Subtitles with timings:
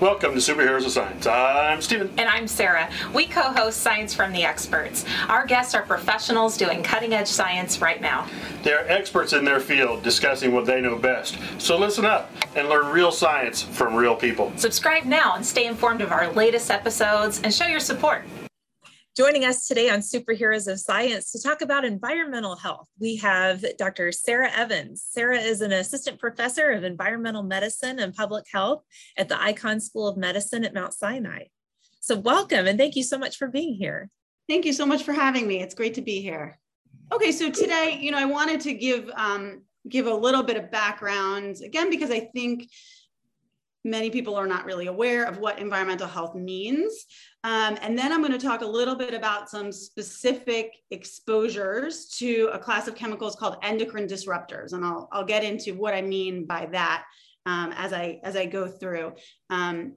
[0.00, 1.24] Welcome to Superheroes of Science.
[1.24, 2.12] I'm Stephen.
[2.18, 2.90] And I'm Sarah.
[3.14, 5.04] We co host Science from the Experts.
[5.28, 8.26] Our guests are professionals doing cutting edge science right now.
[8.64, 11.38] They're experts in their field discussing what they know best.
[11.58, 14.52] So listen up and learn real science from real people.
[14.56, 18.24] Subscribe now and stay informed of our latest episodes and show your support.
[19.16, 24.10] Joining us today on Superheroes of Science to talk about environmental health, we have Dr.
[24.10, 25.06] Sarah Evans.
[25.08, 28.82] Sarah is an assistant professor of environmental medicine and public health
[29.16, 31.44] at the Icahn School of Medicine at Mount Sinai.
[32.00, 34.10] So, welcome and thank you so much for being here.
[34.48, 35.62] Thank you so much for having me.
[35.62, 36.58] It's great to be here.
[37.12, 40.72] Okay, so today, you know, I wanted to give um, give a little bit of
[40.72, 42.68] background again because I think
[43.84, 47.04] many people are not really aware of what environmental health means.
[47.44, 52.50] Um, and then I'm going to talk a little bit about some specific exposures to
[52.52, 54.72] a class of chemicals called endocrine disruptors.
[54.72, 57.04] And I'll, I'll get into what I mean by that
[57.44, 59.12] um, as, I, as I go through.
[59.50, 59.96] Um,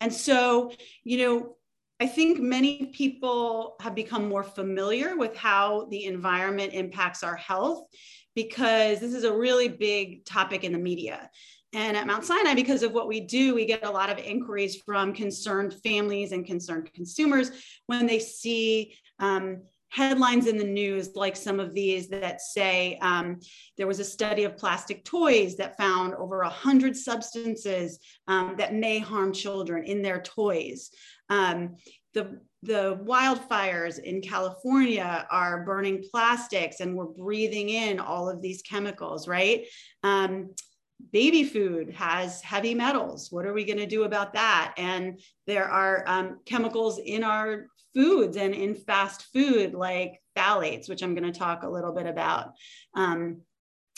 [0.00, 1.56] and so, you know,
[1.98, 7.86] I think many people have become more familiar with how the environment impacts our health
[8.34, 11.30] because this is a really big topic in the media.
[11.76, 14.76] And at Mount Sinai, because of what we do, we get a lot of inquiries
[14.76, 17.50] from concerned families and concerned consumers
[17.86, 19.60] when they see um,
[19.90, 23.38] headlines in the news, like some of these that say um,
[23.76, 28.98] there was a study of plastic toys that found over 100 substances um, that may
[28.98, 30.90] harm children in their toys.
[31.28, 31.76] Um,
[32.14, 38.62] the, the wildfires in California are burning plastics and we're breathing in all of these
[38.62, 39.66] chemicals, right?
[41.12, 43.30] Baby food has heavy metals.
[43.30, 44.74] What are we going to do about that?
[44.76, 51.02] And there are um, chemicals in our foods and in fast food like phthalates, which
[51.02, 52.52] I'm going to talk a little bit about.
[52.94, 53.42] Um,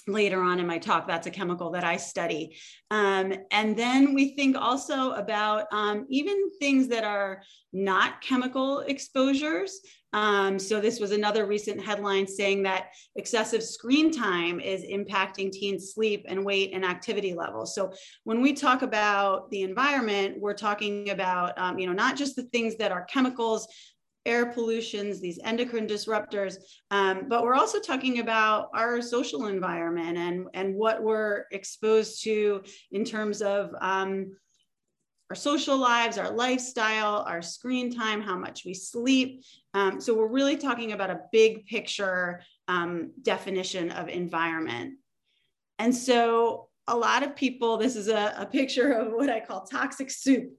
[0.08, 1.06] later on in my talk.
[1.06, 2.56] That's a chemical that I study.
[2.90, 7.42] Um, and then we think also about um, even things that are
[7.72, 9.80] not chemical exposures.
[10.14, 15.92] Um, so this was another recent headline saying that excessive screen time is impacting teens'
[15.92, 17.74] sleep and weight and activity levels.
[17.74, 17.92] So
[18.24, 22.44] when we talk about the environment, we're talking about um, you know not just the
[22.44, 23.68] things that are chemicals,
[24.28, 26.56] air pollutions, these endocrine disruptors,
[26.90, 32.62] um, but we're also talking about our social environment and and what we're exposed to
[32.92, 34.36] in terms of um,
[35.30, 39.44] our social lives, our lifestyle, our screen time, how much we sleep.
[39.74, 44.94] Um, so we're really talking about a big picture um, definition of environment.
[45.78, 49.66] And so a lot of people, this is a, a picture of what I call
[49.66, 50.50] toxic soup.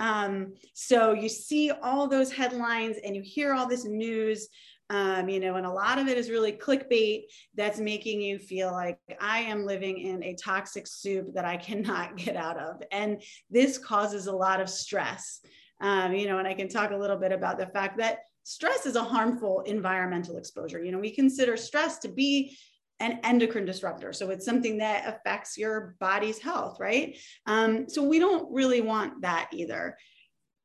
[0.00, 4.48] Um, so you see all those headlines and you hear all this news
[4.90, 7.22] um, you know, and a lot of it is really clickbait
[7.54, 12.16] that's making you feel like I am living in a toxic soup that I cannot
[12.16, 12.82] get out of.
[12.92, 15.40] And this causes a lot of stress.
[15.80, 18.86] Um, you know, and I can talk a little bit about the fact that stress
[18.86, 20.82] is a harmful environmental exposure.
[20.82, 22.56] You know, we consider stress to be
[23.04, 24.12] an endocrine disruptor.
[24.12, 27.18] So it's something that affects your body's health, right?
[27.46, 29.96] Um, so we don't really want that either.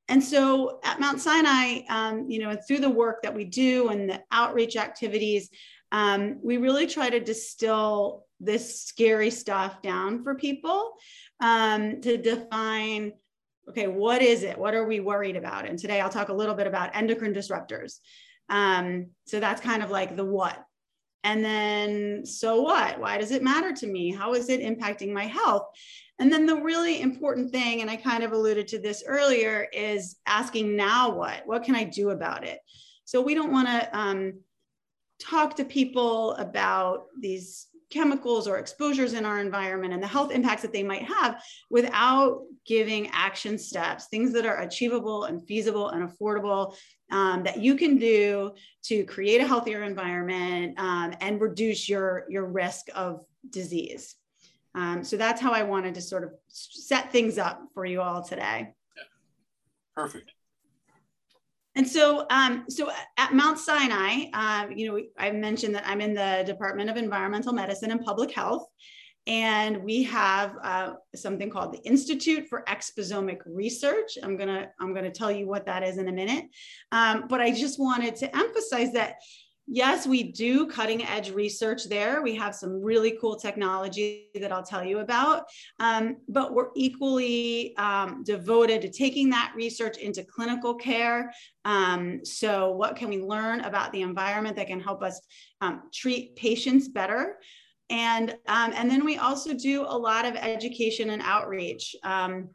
[0.08, 3.90] And so at Mount Sinai, um, you know, and through the work that we do
[3.90, 5.50] and the outreach activities,
[5.92, 10.94] um, we really try to distill this scary stuff down for people
[11.42, 13.14] um, to define
[13.70, 14.58] okay, what is it?
[14.58, 15.68] What are we worried about?
[15.68, 18.00] And today I'll talk a little bit about endocrine disruptors.
[18.50, 20.60] Um, so that's kind of like the what.
[21.24, 23.00] And then, so what?
[23.00, 24.12] Why does it matter to me?
[24.12, 25.68] How is it impacting my health?
[26.20, 30.18] And then the really important thing, and I kind of alluded to this earlier, is
[30.28, 31.46] asking now what?
[31.46, 32.60] What can I do about it?
[33.06, 34.34] So we don't want to um,
[35.20, 40.62] talk to people about these chemicals or exposures in our environment and the health impacts
[40.62, 46.08] that they might have without giving action steps, things that are achievable and feasible and
[46.08, 46.76] affordable
[47.12, 48.54] um, that you can do
[48.84, 54.16] to create a healthier environment um, and reduce your, your risk of disease.
[54.76, 58.24] Um, so that's how I wanted to sort of set things up for you all
[58.24, 58.74] today.
[58.96, 59.04] Yeah.
[59.96, 60.32] Perfect.
[61.76, 66.14] And so, um, so at Mount Sinai, uh, you know, I mentioned that I'm in
[66.14, 68.68] the Department of Environmental Medicine and Public Health,
[69.30, 74.18] and we have uh, something called the Institute for Exposomic Research.
[74.24, 76.46] I'm gonna I'm gonna tell you what that is in a minute,
[76.92, 79.18] um, but I just wanted to emphasize that
[79.72, 82.24] yes, we do cutting edge research there.
[82.24, 85.44] We have some really cool technology that I'll tell you about,
[85.80, 91.32] um, but we're equally um, devoted to taking that research into clinical care.
[91.66, 95.22] Um, so, what can we learn about the environment that can help us
[95.62, 97.38] um, treat patients better?
[97.90, 101.96] And, um, and then we also do a lot of education and outreach.
[102.04, 102.50] Um,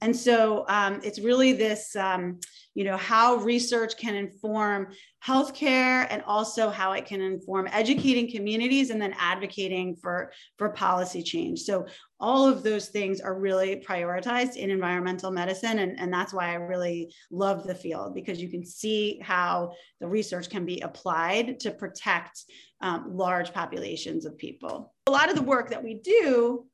[0.00, 2.40] And so um, it's really this, um,
[2.74, 4.86] you know, how research can inform
[5.20, 11.22] healthcare and also how it can inform educating communities and then advocating for, for policy
[11.22, 11.58] change.
[11.62, 11.86] So
[12.18, 15.80] all of those things are really prioritized in environmental medicine.
[15.80, 20.08] And, and that's why I really love the field because you can see how the
[20.08, 22.44] research can be applied to protect
[22.80, 24.94] um, large populations of people.
[25.06, 26.66] A lot of the work that we do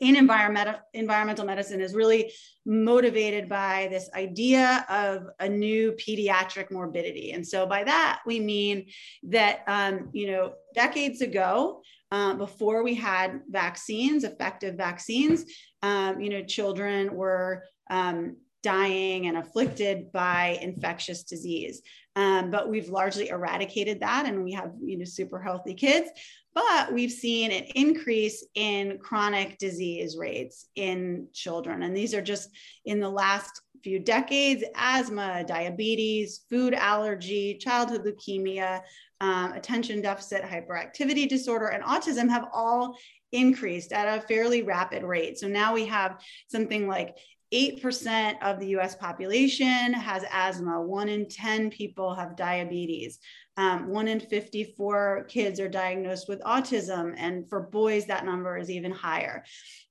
[0.00, 2.32] in environmental environmental medicine is really
[2.66, 8.86] motivated by this idea of a new pediatric morbidity and so by that we mean
[9.22, 11.80] that um, you know decades ago
[12.10, 15.44] uh, before we had vaccines effective vaccines
[15.82, 21.82] um, you know children were um, dying and afflicted by infectious disease
[22.16, 26.10] um, but we've largely eradicated that and we have you know super healthy kids
[26.54, 31.82] but we've seen an increase in chronic disease rates in children.
[31.82, 32.48] And these are just
[32.84, 38.82] in the last few decades asthma, diabetes, food allergy, childhood leukemia,
[39.20, 42.96] um, attention deficit hyperactivity disorder, and autism have all
[43.32, 45.38] increased at a fairly rapid rate.
[45.38, 47.16] So now we have something like
[47.54, 50.82] 8% of the US population has asthma.
[50.82, 53.20] One in 10 people have diabetes.
[53.56, 57.14] Um, one in 54 kids are diagnosed with autism.
[57.16, 59.44] And for boys, that number is even higher.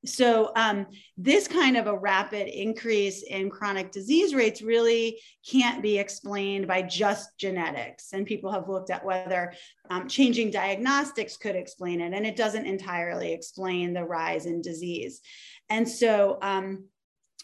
[0.06, 5.98] So, um, this kind of a rapid increase in chronic disease rates really can't be
[5.98, 8.12] explained by just genetics.
[8.12, 9.54] And people have looked at whether
[9.90, 15.22] um, changing diagnostics could explain it, and it doesn't entirely explain the rise in disease.
[15.70, 16.84] And so, um,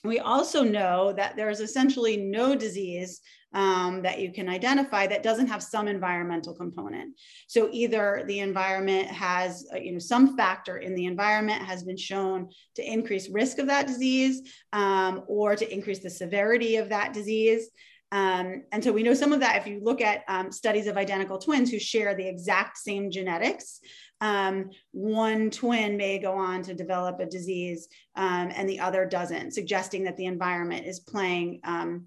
[0.04, 3.22] we also know that there's essentially no disease
[3.54, 7.16] um, that you can identify that doesn't have some environmental component.
[7.48, 11.98] So either the environment has, uh, you know, some factor in the environment has been
[11.98, 14.42] shown to increase risk of that disease
[14.72, 17.70] um, or to increase the severity of that disease.
[18.12, 20.98] Um, and so we know some of that if you look at um, studies of
[20.98, 23.82] identical twins who share the exact same genetics,
[24.22, 29.54] um, one twin may go on to develop a disease um, and the other doesn't,
[29.54, 32.06] suggesting that the environment is playing um,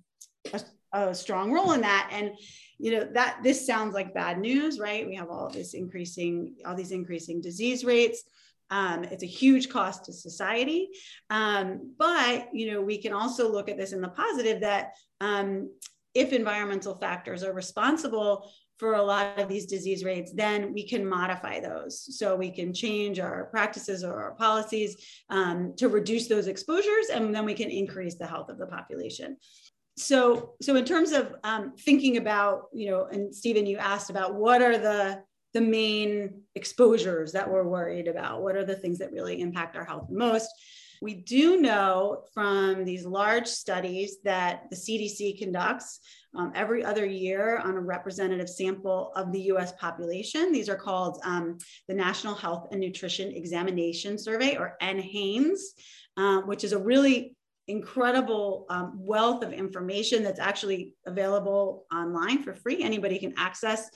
[0.52, 0.60] a,
[0.92, 2.10] a, strong role in that.
[2.12, 2.32] And
[2.78, 5.06] you know that this sounds like bad news, right?
[5.06, 8.24] We have all this increasing, all these increasing disease rates.
[8.70, 10.88] Um, it's a huge cost to society.
[11.28, 15.68] Um, but, you know, we can also look at this in the positive that um,
[16.14, 21.06] if environmental factors are responsible for a lot of these disease rates, then we can
[21.06, 22.18] modify those.
[22.18, 24.96] So we can change our practices or our policies
[25.30, 29.36] um, to reduce those exposures, and then we can increase the health of the population.
[29.96, 34.34] So, so in terms of um, thinking about, you know, and Stephen, you asked about
[34.34, 35.22] what are the
[35.54, 38.42] the main exposures that we're worried about?
[38.42, 40.48] What are the things that really impact our health the most?
[41.02, 45.98] We do know from these large studies that the CDC conducts
[46.36, 50.52] um, every other year on a representative sample of the US population.
[50.52, 51.58] These are called um,
[51.88, 55.58] the National Health and Nutrition Examination Survey, or NHANES,
[56.18, 57.34] uh, which is a really
[57.66, 62.80] incredible um, wealth of information that's actually available online for free.
[62.80, 63.90] Anybody can access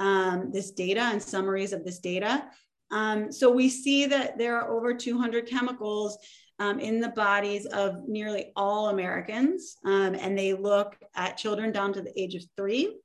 [0.00, 2.48] um, this data and summaries of this data.
[2.90, 6.18] Um, so we see that there are over 200 chemicals
[6.58, 9.76] um, in the bodies of nearly all Americans.
[9.84, 12.98] Um, and they look at children down to the age of three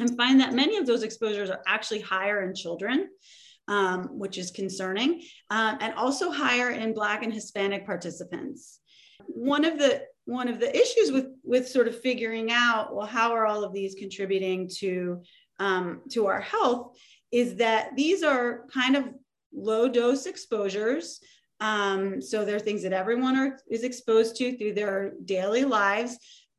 [0.00, 3.08] and find that many of those exposures are actually higher in children.
[3.66, 8.80] Um, which is concerning, um, and also higher in Black and Hispanic participants.
[9.26, 13.32] One of the one of the issues with with sort of figuring out well how
[13.32, 15.22] are all of these contributing to
[15.58, 16.96] um, to our health
[17.30, 19.04] is that these are kind of
[19.52, 21.20] low dose exposures
[21.60, 26.18] um, so there are things that everyone are, is exposed to through their daily lives,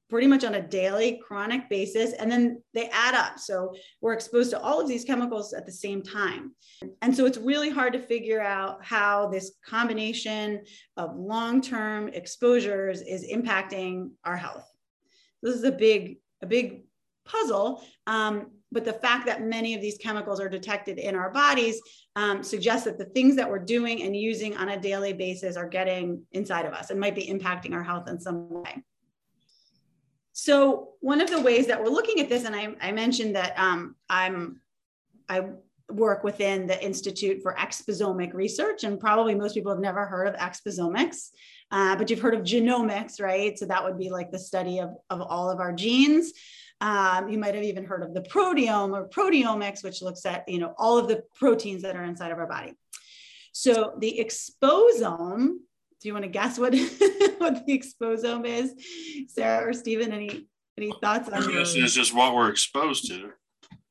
[0.09, 3.39] pretty much on a daily chronic basis, and then they add up.
[3.39, 6.55] So we're exposed to all of these chemicals at the same time.
[7.01, 10.63] And so it's really hard to figure out how this combination
[10.97, 14.67] of long-term exposures is impacting our health.
[15.43, 16.83] This is a big, a big
[17.25, 17.83] puzzle.
[18.07, 21.81] Um, but the fact that many of these chemicals are detected in our bodies
[22.15, 25.67] um, suggests that the things that we're doing and using on a daily basis are
[25.67, 28.83] getting inside of us and might be impacting our health in some way.
[30.33, 33.57] So one of the ways that we're looking at this, and I, I mentioned that
[33.57, 34.61] um, I'm
[35.27, 35.43] I
[35.89, 40.35] work within the Institute for Exposomic Research, and probably most people have never heard of
[40.35, 41.29] exposomics,
[41.71, 43.57] uh, but you've heard of genomics, right?
[43.57, 46.31] So that would be like the study of, of all of our genes.
[46.81, 50.59] Um, you might have even heard of the proteome or proteomics, which looks at you
[50.59, 52.73] know all of the proteins that are inside of our body.
[53.51, 55.57] So the exposome
[56.01, 56.73] do you want to guess what
[57.37, 58.73] what the exposome is,
[59.27, 60.13] Sarah or Stephen?
[60.13, 61.75] Any any thoughts on this?
[61.75, 63.31] It's just what we're exposed to.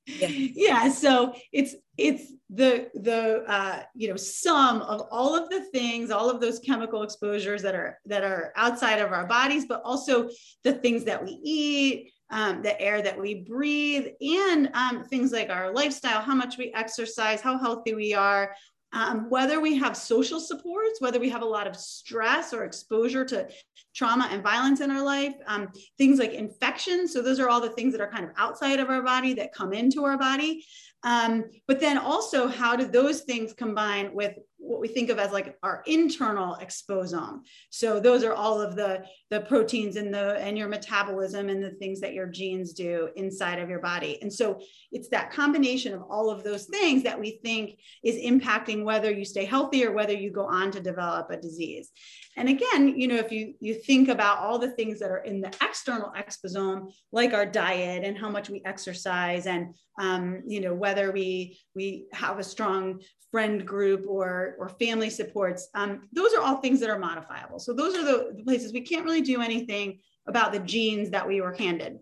[0.07, 0.28] Yeah.
[0.28, 0.88] yeah.
[0.90, 6.30] So it's it's the the uh, you know sum of all of the things, all
[6.30, 10.30] of those chemical exposures that are that are outside of our bodies, but also
[10.64, 15.50] the things that we eat, um, the air that we breathe, and um, things like
[15.50, 18.54] our lifestyle, how much we exercise, how healthy we are,
[18.92, 23.25] um, whether we have social supports, whether we have a lot of stress or exposure
[23.26, 23.49] to
[23.94, 25.68] trauma and violence in our life, um,
[25.99, 27.12] things like infections.
[27.12, 29.52] So, those are all the things that are kind of outside of our body that
[29.52, 30.64] come into our body.
[31.02, 34.37] Um, but then also, how do those things combine with
[34.69, 37.41] what we think of as like our internal exposome?
[37.71, 41.71] So those are all of the the proteins and the and your metabolism and the
[41.71, 44.19] things that your genes do inside of your body.
[44.21, 44.61] And so
[44.93, 49.25] it's that combination of all of those things that we think is impacting whether you
[49.25, 51.91] stay healthy or whether you go on to develop a disease.
[52.38, 55.40] And again, you know, if you you think about all the things that are in
[55.40, 60.73] the external exposome, like our diet and how much we exercise, and um, you know
[60.73, 63.02] whether we we have a strong
[63.33, 67.59] friend group or or family supports, um, those are all things that are modifiable.
[67.59, 71.26] So those are the, the places we can't really do anything about the genes that
[71.26, 71.99] we were handed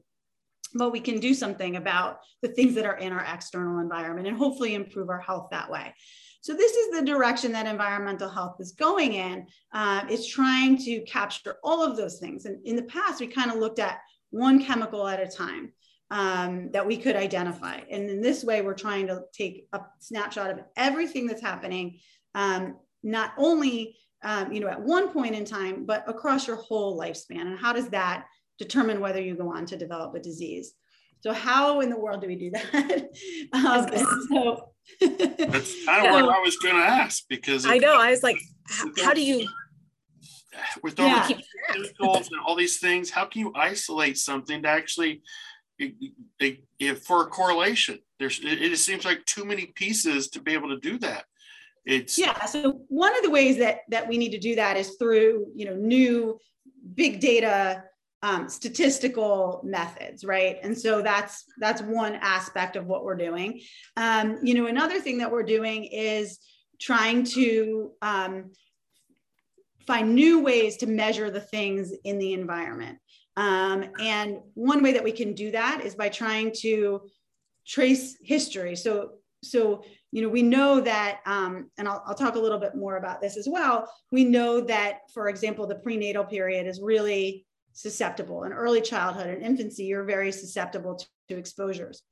[0.74, 4.36] but we can do something about the things that are in our external environment and
[4.36, 5.94] hopefully improve our health that way.
[6.46, 9.48] So this is the direction that environmental health is going in.
[9.72, 12.44] Uh, it's trying to capture all of those things.
[12.44, 13.98] And in the past, we kind of looked at
[14.30, 15.72] one chemical at a time
[16.12, 17.80] um, that we could identify.
[17.90, 21.98] And in this way, we're trying to take a snapshot of everything that's happening,
[22.36, 26.96] um, not only um, you know at one point in time, but across your whole
[26.96, 27.40] lifespan.
[27.40, 28.26] And how does that
[28.56, 30.74] determine whether you go on to develop a disease?
[31.26, 32.72] So how in the world do we do that?
[33.52, 33.88] um,
[34.28, 38.22] so that's kind of what I was going to ask because I know I was
[38.22, 39.48] like, how, how do you?
[40.84, 41.26] With all yeah.
[41.26, 45.22] the chemicals and all these things, how can you isolate something to actually
[45.80, 47.98] if for a correlation?
[48.20, 51.24] There's it, it seems like too many pieces to be able to do that.
[51.84, 52.44] It's yeah.
[52.44, 55.66] So one of the ways that that we need to do that is through you
[55.66, 56.38] know new
[56.94, 57.82] big data
[58.22, 60.58] um, statistical methods, right?
[60.62, 63.60] And so that's that's one aspect of what we're doing.
[63.96, 66.38] Um, you know, another thing that we're doing is
[66.80, 68.52] trying to um,
[69.86, 72.98] find new ways to measure the things in the environment.
[73.36, 77.02] Um, and one way that we can do that is by trying to
[77.66, 78.76] trace history.
[78.76, 82.74] So, so you know, we know that, um, and I'll, I'll talk a little bit
[82.74, 83.90] more about this as well.
[84.10, 87.45] We know that, for example, the prenatal period is really
[87.76, 88.44] susceptible.
[88.44, 92.02] In early childhood and infancy you're very susceptible to, to exposures.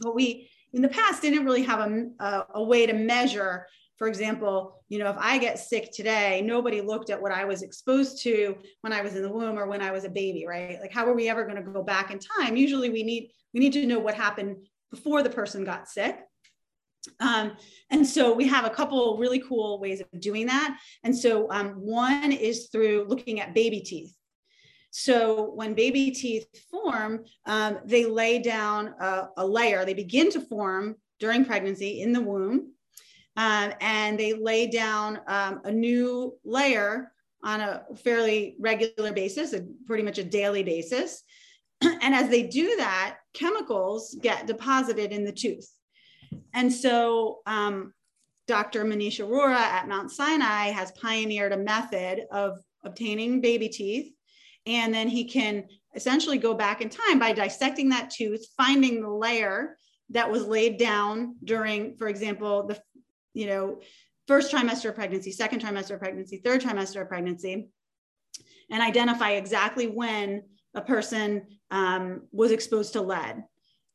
[0.00, 3.66] But we in the past didn't really have a, a, a, way to measure
[3.98, 7.60] for example you know if i get sick today nobody looked at what i was
[7.60, 10.80] exposed to when i was in the womb or when i was a baby right?
[10.80, 12.56] Like how are we ever going to go back in time?
[12.56, 14.56] Usually we need we need to know what happened
[14.90, 16.18] before the person got sick.
[17.18, 17.56] Um,
[17.90, 20.78] and so we have a couple really cool ways of doing that.
[21.02, 24.14] And so um, one is through looking at baby teeth.
[24.92, 29.86] So when baby teeth form, um, they lay down a, a, layer.
[29.86, 32.74] They begin to form during pregnancy in the womb,
[33.38, 37.10] um, and they lay down um, a new layer
[37.42, 41.22] on a fairly regular basis, a, pretty much a daily basis.
[41.80, 45.70] and as they do that, chemicals get deposited in the tooth.
[46.52, 47.94] And so um,
[48.46, 48.84] Dr.
[48.84, 54.12] Manish Arora at Mount Sinai has pioneered a method of obtaining baby teeth
[54.66, 55.64] and then he can
[55.94, 59.76] essentially go back in time by dissecting that tooth, finding the layer
[60.10, 62.80] that was laid down during, for example, the,
[63.34, 63.80] you know,
[64.28, 67.68] first trimester of pregnancy, second trimester of pregnancy, third trimester of pregnancy,
[68.70, 70.42] and identify exactly when
[70.74, 73.44] a person um, was exposed to lead.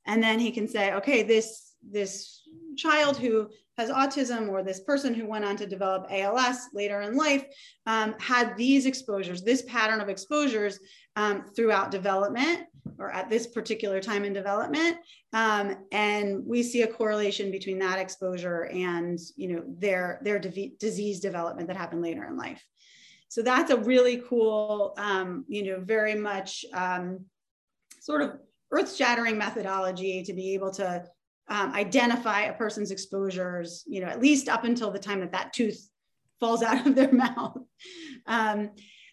[0.05, 2.41] And then he can say, okay, this, this
[2.77, 7.15] child who has autism or this person who went on to develop ALS later in
[7.15, 7.45] life
[7.85, 10.79] um, had these exposures, this pattern of exposures
[11.15, 12.65] um, throughout development
[12.97, 14.97] or at this particular time in development.
[15.33, 21.19] Um, and we see a correlation between that exposure and you know their, their disease
[21.19, 22.63] development that happened later in life.
[23.29, 27.25] So that's a really cool, um, you know, very much um,
[27.99, 28.39] sort of
[28.71, 31.05] earth shattering methodology to be able to
[31.49, 35.53] um, identify a person's exposures, you know, at least up until the time that that
[35.53, 35.89] tooth
[36.39, 37.57] falls out of their mouth.
[38.25, 38.71] Um,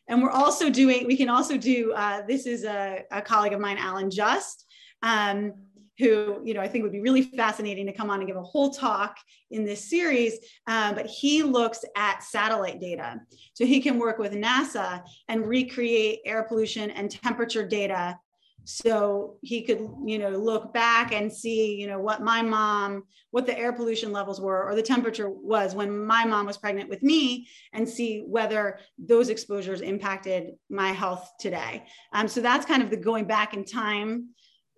[0.08, 3.60] and we're also doing, we can also do, uh, this is a, a, colleague of
[3.60, 4.66] mine, Allan Just.
[5.02, 5.54] Um,
[5.98, 8.42] who, you know, I think would be really fascinating to come on and give a
[8.42, 9.16] whole talk
[9.50, 10.38] in this series.
[10.66, 13.20] Um, but he looks at satellite data.
[13.52, 18.18] So he can work with NASA and recreate air pollution and temperature data
[18.64, 23.46] so he could you know look back and see you know what my mom what
[23.46, 27.02] the air pollution levels were or the temperature was when my mom was pregnant with
[27.02, 31.84] me and see whether those exposures impacted my health today.
[32.12, 34.28] Um, so that's kind of the going back in time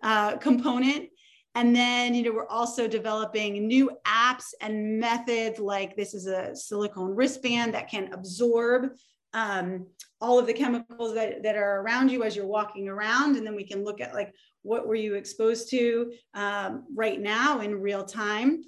[0.01, 1.09] uh, component.
[1.53, 6.55] And then you know we're also developing new apps and methods like this is a
[6.55, 8.89] silicone wristband that can absorb
[9.33, 9.87] um,
[10.19, 13.35] all of the chemicals that, that are around you as you're walking around.
[13.35, 17.59] And then we can look at like, what were you exposed to um, right now
[17.59, 18.63] in real time?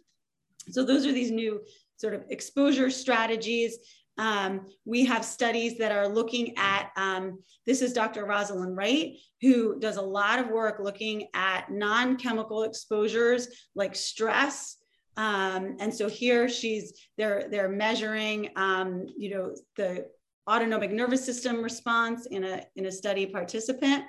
[0.70, 1.62] So those are these new
[1.98, 3.78] sort of exposure strategies.
[4.18, 8.25] Um, we have studies that are looking at, um, this is Dr.
[8.25, 14.75] Rosalind Wright, who does a lot of work looking at non-chemical exposures like stress,
[15.20, 20.06] um, and so here she's they're they're measuring um, you know the
[20.50, 24.03] autonomic nervous system response in a, in a study participant.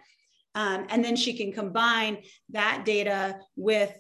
[0.55, 2.19] Um, and then she can combine
[2.51, 3.95] that data with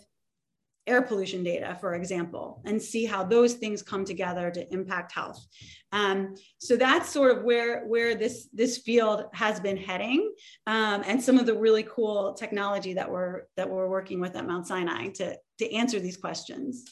[0.86, 5.46] air pollution data, for example, and see how those things come together to impact health.
[5.92, 10.32] Um, so that's sort of where, where this, this field has been heading
[10.66, 14.46] um, and some of the really cool technology that we're, that we're working with at
[14.46, 16.84] Mount Sinai to, to answer these questions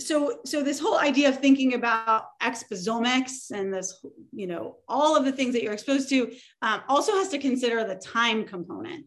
[0.00, 5.24] so so this whole idea of thinking about exposomics and this you know all of
[5.24, 6.32] the things that you're exposed to
[6.62, 9.06] um, also has to consider the time component.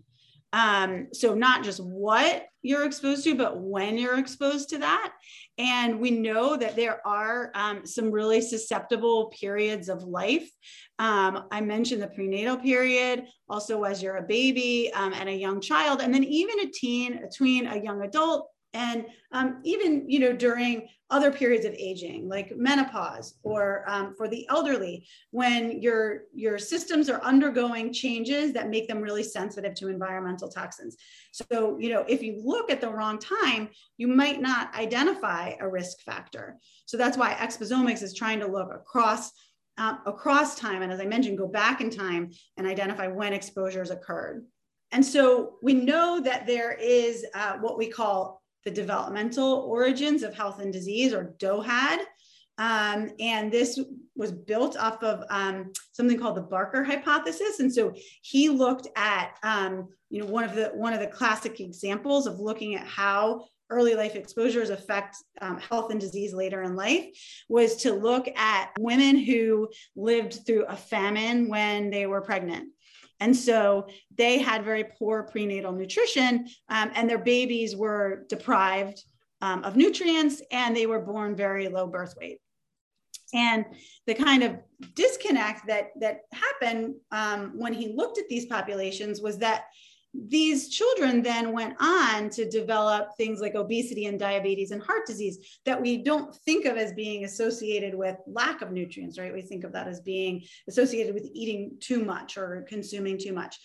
[0.54, 5.12] Um, so not just what you're exposed to but when you're exposed to that.
[5.58, 10.50] And we know that there are um, some really susceptible periods of life.
[11.00, 15.62] Um, i mentioned the prenatal period also as you're a baby um, and a young
[15.62, 20.20] child and then even a teen a tween a young adult and um, even you
[20.20, 26.24] know during other periods of aging like menopause or um, for the elderly when your
[26.34, 30.96] your systems are undergoing changes that make them really sensitive to environmental toxins.
[31.32, 35.68] So you know if you look at the wrong time you might not identify a
[35.68, 36.58] risk factor.
[36.86, 39.32] So that's why exposomics is trying to look across
[39.80, 43.90] uh, across time and as i mentioned go back in time and identify when exposures
[43.90, 44.46] occurred.
[44.92, 50.36] And so we know that there is uh, what we call the developmental origins of
[50.36, 52.00] health and disease, or DOHAD.
[52.60, 53.80] Um, and this
[54.16, 57.60] was built off of um, something called the Barker hypothesis.
[57.60, 57.94] And so
[58.24, 62.40] he looked at, um, you know, one of the one of the classic examples of
[62.40, 67.06] looking at how early life exposures affect um, health and disease later in life
[67.50, 72.70] was to look at women who lived through a famine when they were pregnant.
[73.20, 79.04] And so they had very poor prenatal nutrition, um, and their babies were deprived
[79.42, 82.40] um, of nutrients and they were born very low birth weight.
[83.34, 83.66] And
[84.06, 84.58] the kind of
[84.96, 89.66] disconnect that, that happened um, when he looked at these populations was that
[90.14, 95.60] these children then went on to develop things like obesity and diabetes and heart disease
[95.66, 99.34] that we don't think of as being associated with lack of nutrients, right?
[99.34, 103.58] We think of that as being associated with eating too much or consuming too much.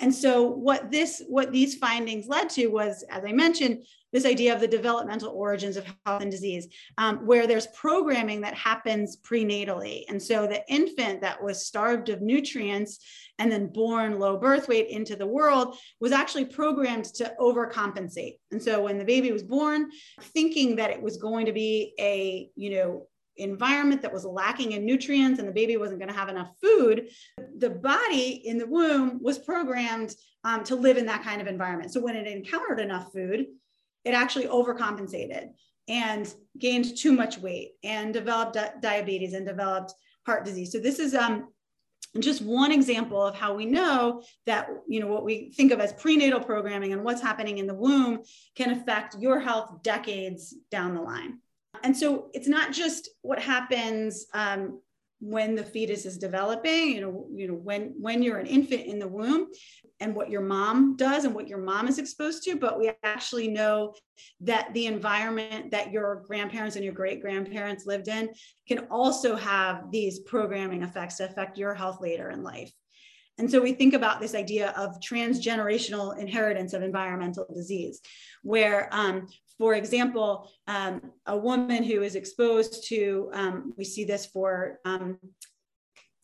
[0.00, 4.52] And so what this what these findings led to was, as I mentioned, this idea
[4.52, 10.04] of the developmental origins of health and disease, um, where there's programming that happens prenatally.
[10.08, 12.98] And so the infant that was starved of nutrients
[13.38, 18.38] and then born low birth weight into the world was actually programmed to overcompensate.
[18.50, 22.50] And so when the baby was born, thinking that it was going to be a,
[22.56, 23.06] you know,
[23.42, 27.08] environment that was lacking in nutrients and the baby wasn't going to have enough food,
[27.58, 31.92] the body in the womb was programmed um, to live in that kind of environment.
[31.92, 33.46] So when it encountered enough food,
[34.04, 35.50] it actually overcompensated
[35.88, 39.92] and gained too much weight and developed di- diabetes and developed
[40.24, 40.72] heart disease.
[40.72, 41.48] So this is um,
[42.18, 45.92] just one example of how we know that you know what we think of as
[45.92, 48.22] prenatal programming and what's happening in the womb
[48.56, 51.38] can affect your health decades down the line.
[51.82, 54.80] And so it's not just what happens um,
[55.20, 58.98] when the fetus is developing you know you know when when you're an infant in
[58.98, 59.48] the womb
[60.00, 63.46] and what your mom does and what your mom is exposed to but we actually
[63.46, 63.92] know
[64.40, 68.30] that the environment that your grandparents and your great grandparents lived in
[68.66, 72.72] can also have these programming effects to affect your health later in life
[73.40, 78.00] and so we think about this idea of transgenerational inheritance of environmental disease,
[78.42, 84.26] where um, for example, um, a woman who is exposed to, um, we see this
[84.26, 85.18] for, um,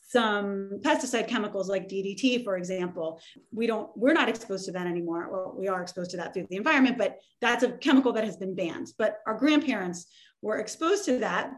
[0.09, 3.20] some pesticide chemicals like DDT, for example.
[3.50, 5.29] We don't, we're not exposed to that anymore.
[5.31, 8.37] Well, we are exposed to that through the environment, but that's a chemical that has
[8.37, 8.88] been banned.
[8.98, 10.07] But our grandparents
[10.42, 11.52] were exposed to that.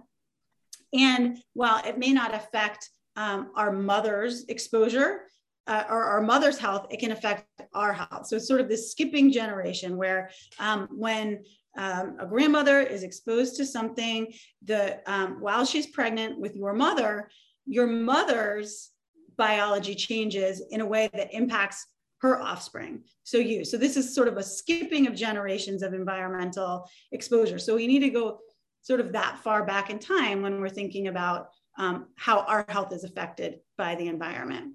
[0.92, 5.23] And while it may not affect um, our mother's exposure
[5.68, 8.26] uh, or our mother's health, it can affect our health.
[8.26, 11.44] So it's sort of this skipping generation where um, when
[11.76, 14.33] um, a grandmother is exposed to something
[14.64, 17.31] the um, while she's pregnant with your mother,
[17.66, 18.90] your mother's
[19.37, 21.87] biology changes in a way that impacts
[22.22, 23.02] her offspring.
[23.22, 23.64] So you.
[23.64, 27.59] So this is sort of a skipping of generations of environmental exposure.
[27.59, 28.40] So we need to go
[28.83, 32.92] sort of that far back in time when we're thinking about um, how our health
[32.92, 34.74] is affected by the environment.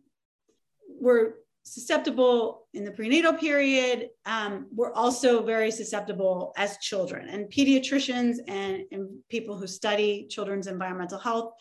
[1.03, 4.09] We're susceptible in the prenatal period.
[4.25, 7.27] Um, we're also very susceptible as children.
[7.29, 11.53] And pediatricians and, and people who study children's environmental health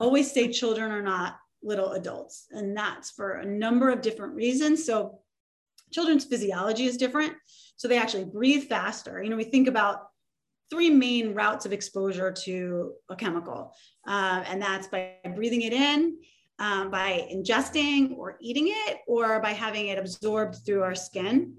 [0.00, 2.46] always say children are not little adults.
[2.50, 4.84] And that's for a number of different reasons.
[4.84, 5.20] So
[5.92, 7.34] children's physiology is different.
[7.76, 9.22] So they actually breathe faster.
[9.22, 10.06] You know, we think about
[10.70, 13.72] three main routes of exposure to a chemical,
[14.06, 16.18] uh, and that's by breathing it in,
[16.58, 21.54] um, by ingesting or eating it, or by having it absorbed through our skin.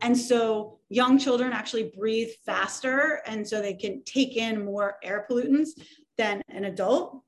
[0.00, 5.26] And so young children actually breathe faster, and so they can take in more air
[5.30, 5.70] pollutants
[6.18, 7.22] than an adult.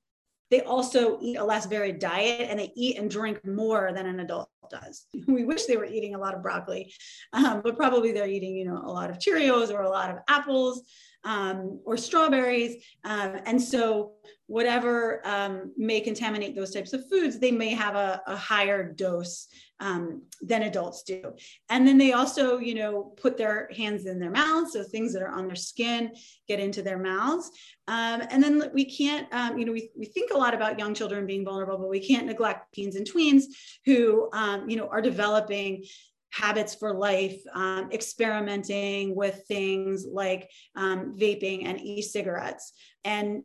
[0.50, 4.20] They also eat a less varied diet and they eat and drink more than an
[4.20, 5.06] adult does.
[5.26, 6.92] We wish they were eating a lot of broccoli,
[7.32, 10.18] um, but probably they're eating, you know, a lot of Cheerios or a lot of
[10.28, 10.82] apples
[11.24, 12.84] um, or strawberries.
[13.04, 14.12] Um, and so
[14.46, 19.48] whatever um, may contaminate those types of foods, they may have a, a higher dose
[19.80, 21.32] um, than adults do.
[21.70, 24.72] And then they also, you know, put their hands in their mouths.
[24.72, 26.12] So things that are on their skin
[26.46, 27.50] get into their mouths.
[27.88, 30.94] Um, and then we can't, um, you know, we, we think a lot about young
[30.94, 33.44] children being vulnerable, but we can't neglect teens and tweens
[33.86, 34.28] who,
[34.66, 35.84] you know, are developing
[36.30, 42.72] habits for life, um, experimenting with things like um, vaping and e-cigarettes.
[43.04, 43.44] And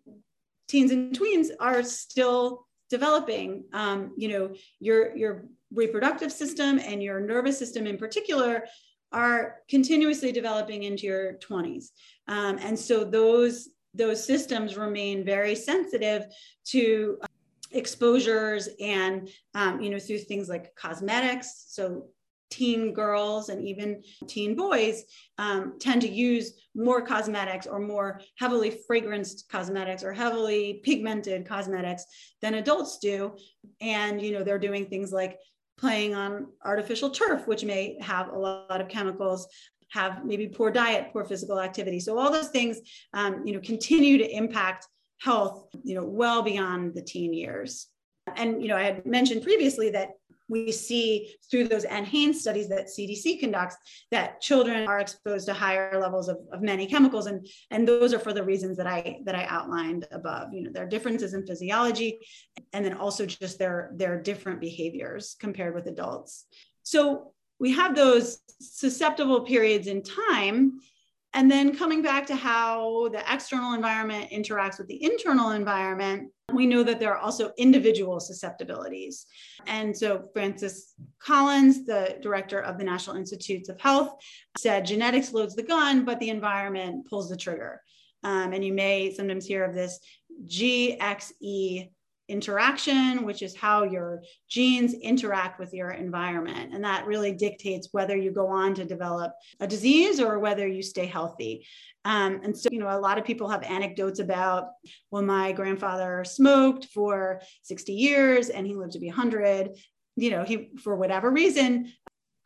[0.70, 3.66] teens and tweens are still developing.
[3.74, 8.66] Um, you know, your your reproductive system and your nervous system in particular
[9.12, 11.88] are continuously developing into your 20s.
[12.28, 16.28] Um, and so those those systems remain very sensitive
[16.64, 17.28] to uh,
[17.72, 22.08] exposures and um, you know through things like cosmetics so
[22.50, 25.04] teen girls and even teen boys
[25.38, 32.06] um, tend to use more cosmetics or more heavily fragranced cosmetics or heavily pigmented cosmetics
[32.42, 33.36] than adults do.
[33.82, 35.38] And you know they're doing things like
[35.78, 39.48] playing on artificial turf which may have a lot of chemicals
[39.92, 42.00] have maybe poor diet poor physical activity.
[42.00, 42.80] So all those things
[43.14, 44.88] um, you know continue to impact
[45.20, 47.88] health you know well beyond the teen years.
[48.36, 50.12] And you know i had mentioned previously that
[50.50, 53.78] we see through those NHANES studies that CDC conducts
[54.12, 57.28] that children are exposed to higher levels of, of many chemicals.
[57.28, 60.54] And, and those are for the reasons that I that I outlined above.
[60.54, 62.20] You know, there are differences in physiology
[62.74, 66.46] and then also just their, their different behaviors compared with adults.
[66.84, 70.80] So we have those susceptible periods in time
[71.34, 76.66] and then coming back to how the external environment interacts with the internal environment, we
[76.66, 79.28] know that there are also individual susceptibilities.
[79.68, 84.16] And so Francis Collins, the director of the National Institutes of Health,
[84.58, 87.82] said genetics loads the gun, but the environment pulls the trigger.
[88.24, 90.00] Um, and you may sometimes hear of this
[90.46, 91.92] GXE
[92.30, 96.74] interaction, which is how your genes interact with your environment.
[96.74, 100.82] And that really dictates whether you go on to develop a disease or whether you
[100.82, 101.66] stay healthy.
[102.06, 104.70] Um, and so, you know, a lot of people have anecdotes about,
[105.12, 109.72] well, my grandfather smoked for 60 years and he lived to be 100
[110.16, 111.92] you know he for whatever reason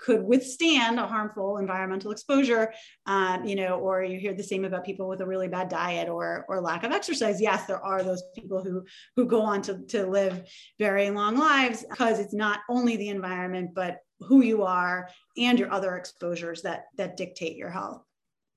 [0.03, 2.73] could withstand a harmful environmental exposure,
[3.05, 6.09] um, you know, or you hear the same about people with a really bad diet
[6.09, 7.41] or, or lack of exercise.
[7.41, 8.83] Yes, there are those people who,
[9.15, 10.43] who go on to, to live
[10.77, 15.71] very long lives because it's not only the environment, but who you are and your
[15.71, 18.03] other exposures that, that dictate your health.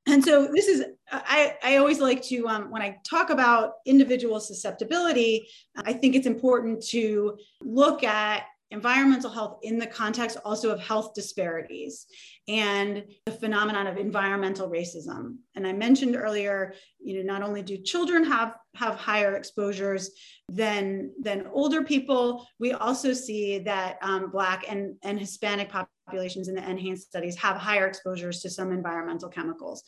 [0.09, 4.39] And so this is, I, I always like to, um, when I talk about individual
[4.39, 10.81] susceptibility, I think it's important to look at environmental health in the context also of
[10.81, 12.07] health disparities
[12.49, 17.77] and the phenomenon of environmental racism and i mentioned earlier you know not only do
[17.79, 20.11] children have have higher exposures
[20.49, 22.47] than than older people.
[22.59, 27.57] We also see that um, Black and, and Hispanic populations in the NHANES studies have
[27.57, 29.83] higher exposures to some environmental chemicals.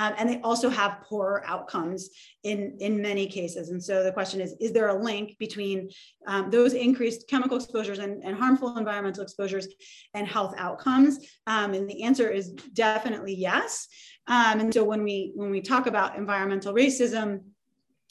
[0.00, 2.08] Um, and they also have poorer outcomes
[2.42, 3.68] in, in many cases.
[3.68, 5.90] And so the question is, is there a link between
[6.26, 9.68] um, those increased chemical exposures and, and, harmful environmental exposures
[10.14, 11.18] and health outcomes?
[11.46, 13.88] Um, and the answer is definitely yes.
[14.26, 17.42] Um, and so when we, when we talk about environmental racism,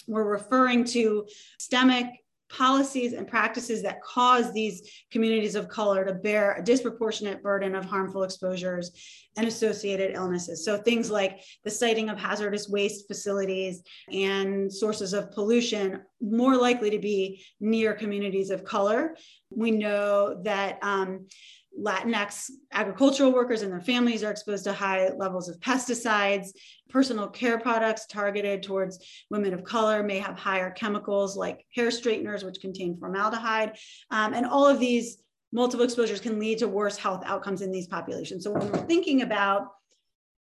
[0.07, 1.25] we're referring to
[1.57, 2.05] systemic
[2.49, 7.85] policies and practices that cause these communities of color to bear a disproportionate burden of
[7.85, 8.91] harmful exposures
[9.37, 10.65] and associated illnesses.
[10.65, 16.89] So things like the siting of hazardous waste facilities and sources of pollution more likely
[16.89, 19.15] to be near communities of color.
[19.49, 21.27] We know that um,
[21.79, 26.49] Latinx agricultural workers and their families are exposed to high levels of pesticides.
[26.89, 32.43] Personal care products targeted towards women of color may have higher chemicals like hair straighteners,
[32.43, 33.77] which contain formaldehyde.
[34.11, 37.87] Um, and all of these multiple exposures can lead to worse health outcomes in these
[37.87, 38.43] populations.
[38.43, 39.67] So when we're thinking about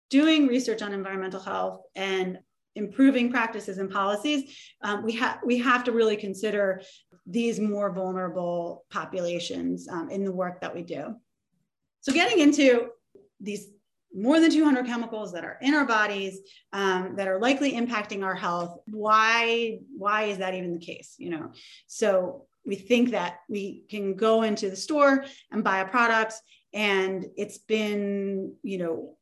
[0.09, 2.39] doing research on environmental health and
[2.75, 6.81] improving practices and policies, um, we, have we have to really consider
[7.29, 11.15] these more vulnerable populations um, in the work that we do.
[12.01, 12.89] So getting into
[13.39, 13.67] these
[14.13, 16.39] more than 200 chemicals that are in our bodies
[16.73, 21.29] um, that are likely impacting our health why why is that even the case you
[21.29, 21.51] know
[21.85, 26.33] so we think that we can go into the store and buy a product
[26.73, 29.15] and it's been you know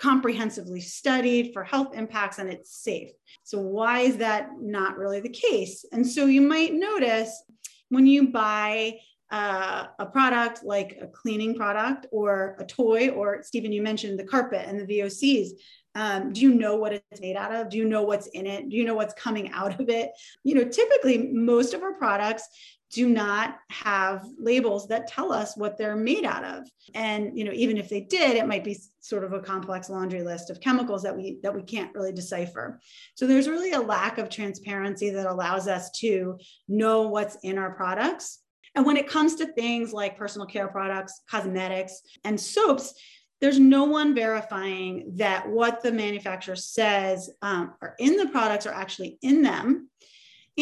[0.00, 3.10] comprehensively studied for health impacts and it's safe.
[3.44, 5.84] So, why is that not really the case?
[5.92, 7.42] And so, you might notice
[7.90, 8.98] when you buy
[9.30, 14.24] uh, a product like a cleaning product or a toy, or Stephen, you mentioned the
[14.24, 15.50] carpet and the VOCs.
[15.94, 17.68] Um, do you know what it's made out of?
[17.68, 18.68] Do you know what's in it?
[18.68, 20.10] Do you know what's coming out of it?
[20.44, 22.48] You know, typically most of our products
[22.90, 26.68] do not have labels that tell us what they're made out of.
[26.94, 30.22] And you know even if they did it might be sort of a complex laundry
[30.22, 32.80] list of chemicals that we that we can't really decipher.
[33.14, 37.72] So there's really a lack of transparency that allows us to know what's in our
[37.74, 38.40] products.
[38.74, 42.94] And when it comes to things like personal care products cosmetics and soaps
[43.40, 48.74] there's no one verifying that what the manufacturer says um, are in the products are
[48.74, 49.88] actually in them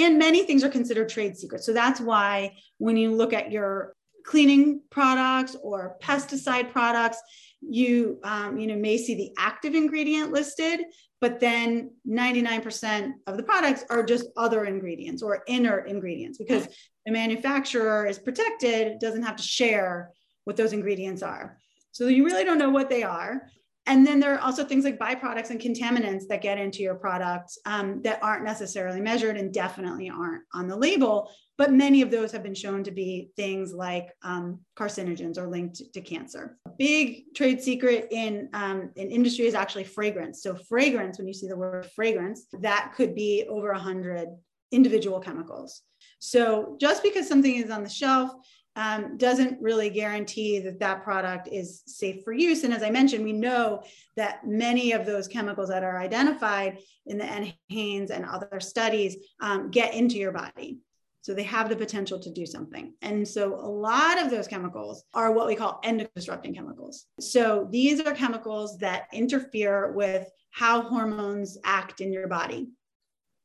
[0.02, 1.66] and many things are considered trade secrets.
[1.66, 7.18] So that's why when you look at your cleaning products or pesticide products,
[7.60, 10.80] you um, you know may see the active ingredient listed,
[11.20, 16.68] but then 99% of the products are just other ingredients or inert ingredients because
[17.04, 20.10] the manufacturer is protected, doesn't have to share
[20.44, 21.58] what those ingredients are.
[21.90, 23.48] So you really don't know what they are.
[23.88, 27.56] And then there are also things like byproducts and contaminants that get into your product
[27.64, 31.30] um, that aren't necessarily measured and definitely aren't on the label.
[31.56, 35.82] But many of those have been shown to be things like um, carcinogens or linked
[35.94, 36.58] to cancer.
[36.66, 40.42] A big trade secret in, um, in industry is actually fragrance.
[40.42, 44.28] So, fragrance, when you see the word fragrance, that could be over 100
[44.70, 45.80] individual chemicals.
[46.18, 48.32] So, just because something is on the shelf
[48.78, 52.62] um, doesn't really guarantee that that product is safe for use.
[52.62, 53.82] And as I mentioned, we know
[54.14, 59.72] that many of those chemicals that are identified in the NHANES and other studies um,
[59.72, 60.78] get into your body.
[61.22, 62.94] So they have the potential to do something.
[63.02, 67.06] And so a lot of those chemicals are what we call endocrine disrupting chemicals.
[67.18, 72.68] So these are chemicals that interfere with how hormones act in your body.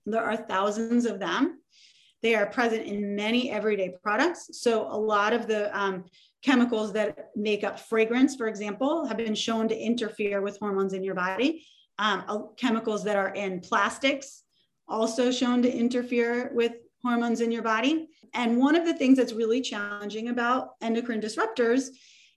[0.05, 1.62] There are thousands of them.
[2.23, 4.49] They are present in many everyday products.
[4.53, 6.05] So a lot of the um,
[6.43, 11.03] chemicals that make up fragrance, for example, have been shown to interfere with hormones in
[11.03, 11.65] your body.
[11.99, 14.43] Um, chemicals that are in plastics
[14.88, 18.07] also shown to interfere with hormones in your body.
[18.33, 21.89] And one of the things that's really challenging about endocrine disruptors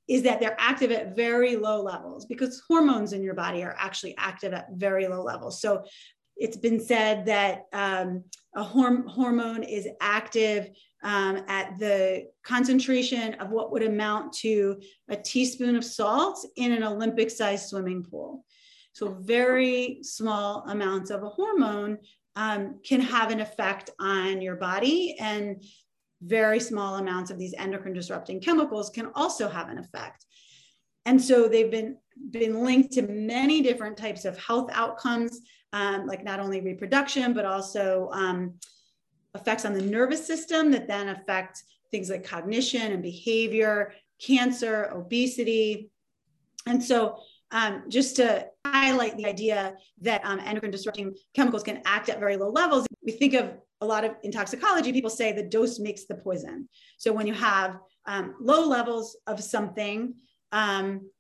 [0.09, 4.15] is that they're active at very low levels because hormones in your body are actually
[4.19, 5.61] active at very low levels.
[5.61, 5.85] So
[6.37, 10.71] it's been said that um, a horm- hormone is active
[11.03, 16.83] um, at the concentration of what would amount to a teaspoon of salt in an
[16.83, 18.45] Olympic sized swimming pool.
[18.93, 21.99] So, very small amounts of a hormone
[22.35, 25.63] um, can have an effect on your body, and
[26.23, 30.25] very small amounts of these endocrine disrupting chemicals can also have an effect.
[31.07, 31.97] And so, they've been,
[32.31, 35.41] been linked to many different types of health outcomes
[35.73, 38.55] um, like not only reproduction, but also um,
[39.35, 45.91] effects on the nervous system that then affect things like cognition and behavior, cancer, obesity.
[46.67, 47.19] And so,
[47.53, 52.37] um, just to highlight the idea that um, endocrine disrupting chemicals can act at very
[52.37, 56.07] low levels, we think of a lot of in toxicology, people say the dose makes
[56.07, 56.69] the poison.
[56.97, 60.15] So when you have um, low levels of something,
[60.53, 61.11] um,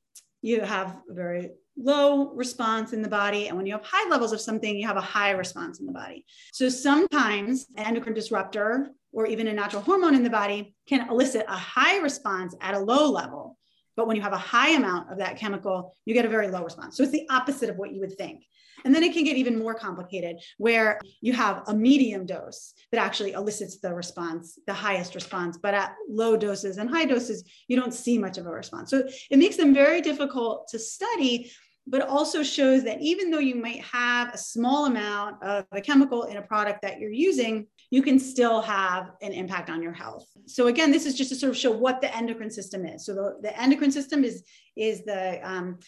[0.42, 3.48] you have a very low response in the body.
[3.48, 5.92] And when you have high levels of something, you have a high response in the
[5.92, 6.24] body.
[6.52, 11.44] So sometimes an endocrine disruptor or even a natural hormone in the body can elicit
[11.48, 13.58] a high response at a low level.
[13.96, 16.62] But when you have a high amount of that chemical, you get a very low
[16.62, 16.96] response.
[16.96, 18.44] So it's the opposite of what you would think.
[18.84, 23.02] And then it can get even more complicated where you have a medium dose that
[23.02, 27.76] actually elicits the response, the highest response, but at low doses and high doses, you
[27.76, 28.90] don't see much of a response.
[28.90, 31.50] So it makes them very difficult to study
[31.86, 36.24] but also shows that even though you might have a small amount of a chemical
[36.24, 40.26] in a product that you're using, you can still have an impact on your health.
[40.46, 43.06] So again, this is just to sort of show what the endocrine system is.
[43.06, 44.42] So the, the endocrine system is
[44.76, 45.78] is the um,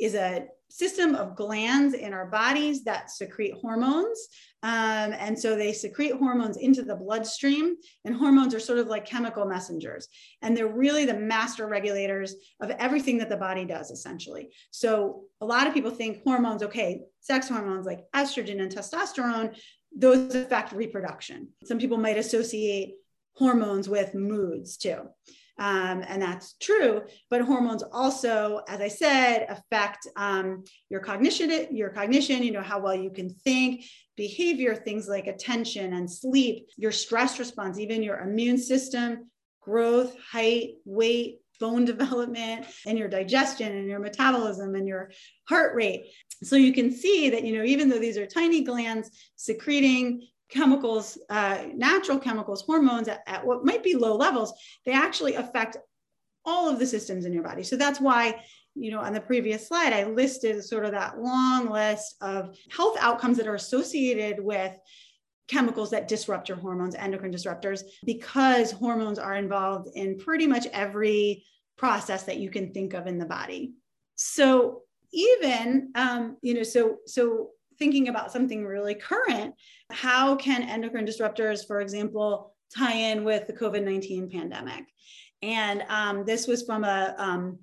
[0.00, 4.28] is a system of glands in our bodies that secrete hormones.
[4.62, 9.06] Um, and so they secrete hormones into the bloodstream, and hormones are sort of like
[9.06, 10.08] chemical messengers.
[10.42, 14.50] And they're really the master regulators of everything that the body does, essentially.
[14.70, 19.56] So a lot of people think hormones, okay, sex hormones like estrogen and testosterone,
[19.96, 21.48] those affect reproduction.
[21.64, 22.94] Some people might associate
[23.34, 25.08] hormones with moods too.
[25.58, 27.02] Um, and that's true.
[27.28, 32.80] But hormones also, as I said, affect um, your cognition, your cognition, you know, how
[32.80, 33.84] well you can think,
[34.20, 39.30] behavior, things like attention and sleep, your stress response, even your immune system,
[39.62, 45.10] growth, height, weight, bone development, and your digestion and your metabolism and your
[45.48, 46.12] heart rate.
[46.42, 51.16] So you can see that, you know, even though these are tiny glands secreting chemicals,
[51.30, 54.52] uh, natural chemicals, hormones at, at what might be low levels,
[54.84, 55.78] they actually affect
[56.44, 57.62] all of the systems in your body.
[57.62, 61.68] So that's why you know, on the previous slide, I listed sort of that long
[61.70, 64.76] list of health outcomes that are associated with
[65.48, 71.44] chemicals that disrupt your hormones, endocrine disruptors, because hormones are involved in pretty much every
[71.76, 73.72] process that you can think of in the body.
[74.14, 79.54] So even, um, you know, so so thinking about something really current,
[79.90, 84.84] how can endocrine disruptors, for example, tie in with the COVID 19 pandemic?
[85.42, 87.58] And um, this was from a um,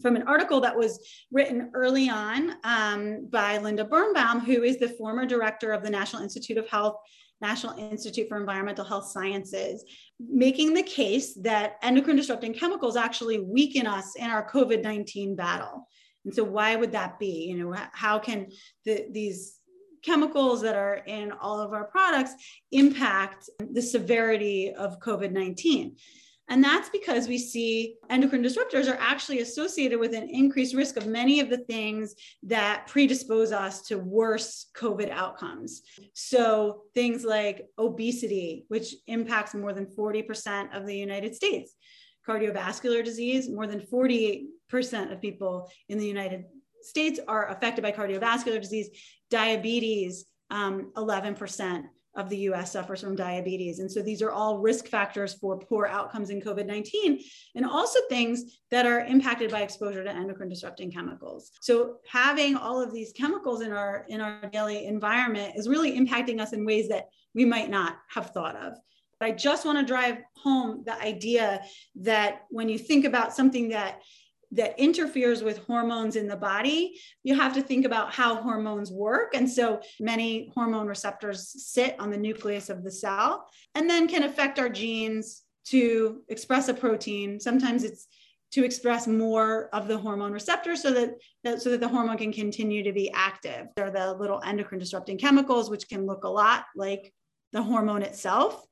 [0.00, 4.88] from an article that was written early on um, by Linda Birnbaum, who is the
[4.88, 6.96] former director of the National Institute of Health,
[7.40, 9.84] National Institute for Environmental Health Sciences,
[10.18, 15.86] making the case that endocrine disrupting chemicals actually weaken us in our COVID 19 battle.
[16.24, 17.44] And so why would that be?
[17.44, 18.48] You know, how can
[18.84, 19.58] the, these
[20.02, 22.32] chemicals that are in all of our products
[22.72, 25.96] impact the severity of COVID-19?
[26.48, 31.06] And that's because we see endocrine disruptors are actually associated with an increased risk of
[31.06, 35.82] many of the things that predispose us to worse COVID outcomes.
[36.12, 41.74] So things like obesity, which impacts more than 40% of the United States,
[42.28, 46.44] cardiovascular disease, more than 48 percent of people in the United
[46.82, 48.90] States are affected by cardiovascular disease.
[49.30, 51.84] Diabetes, um, 11%
[52.16, 53.80] of the US suffers from diabetes.
[53.80, 57.20] And so these are all risk factors for poor outcomes in COVID 19,
[57.54, 61.52] and also things that are impacted by exposure to endocrine disrupting chemicals.
[61.60, 66.40] So having all of these chemicals in our, in our daily environment is really impacting
[66.40, 68.74] us in ways that we might not have thought of.
[69.18, 71.62] But I just want to drive home the idea
[71.96, 74.02] that when you think about something that
[74.54, 79.34] that interferes with hormones in the body, you have to think about how hormones work.
[79.34, 84.22] And so many hormone receptors sit on the nucleus of the cell and then can
[84.22, 87.40] affect our genes to express a protein.
[87.40, 88.06] Sometimes it's
[88.52, 92.32] to express more of the hormone receptor so that, that, so that the hormone can
[92.32, 93.66] continue to be active.
[93.74, 97.12] There are the little endocrine disrupting chemicals, which can look a lot like
[97.52, 98.64] the hormone itself.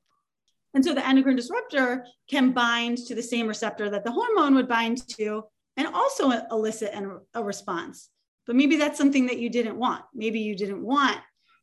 [0.73, 4.69] And so the endocrine disruptor can bind to the same receptor that the hormone would
[4.69, 5.43] bind to
[5.77, 8.09] and also elicit an, a response.
[8.45, 10.03] But maybe that's something that you didn't want.
[10.13, 11.17] Maybe you didn't want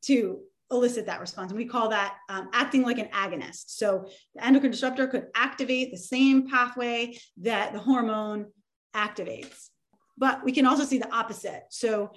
[0.07, 1.51] to elicit that response.
[1.51, 3.65] And we call that um, acting like an agonist.
[3.71, 8.47] So the endocrine disruptor could activate the same pathway that the hormone
[8.95, 9.69] activates.
[10.17, 11.65] But we can also see the opposite.
[11.71, 12.13] So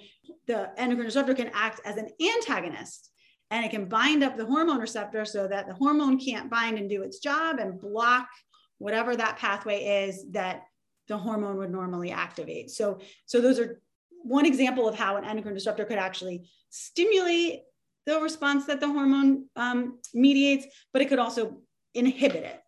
[0.46, 3.10] the endocrine disruptor can act as an antagonist
[3.50, 6.88] and it can bind up the hormone receptor so that the hormone can't bind and
[6.88, 8.28] do its job and block
[8.78, 10.64] whatever that pathway is that
[11.08, 12.70] the hormone would normally activate.
[12.70, 13.80] So, so those are
[14.22, 17.60] one example of how an endocrine disruptor could actually stimulate
[18.06, 21.60] the response that the hormone um, mediates, but it could also
[21.94, 22.60] inhibit it.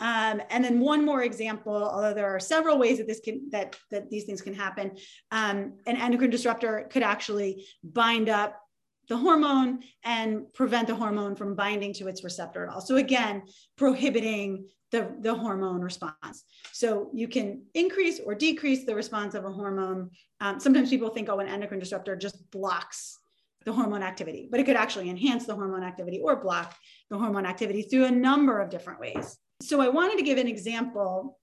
[0.00, 3.76] Um, and then one more example, although there are several ways that this can that
[3.90, 4.96] that these things can happen,
[5.30, 8.60] um, an endocrine disruptor could actually bind up
[9.08, 12.80] the hormone and prevent the hormone from binding to its receptor at all.
[12.80, 13.42] So again,
[13.76, 16.44] prohibiting the, the hormone response.
[16.72, 20.10] So you can increase or decrease the response of a hormone.
[20.40, 23.18] Um, sometimes people think, oh, an endocrine disruptor just blocks
[23.64, 26.76] the hormone activity, but it could actually enhance the hormone activity or block
[27.10, 29.36] the hormone activity through a number of different ways.
[29.60, 31.38] So I wanted to give an example,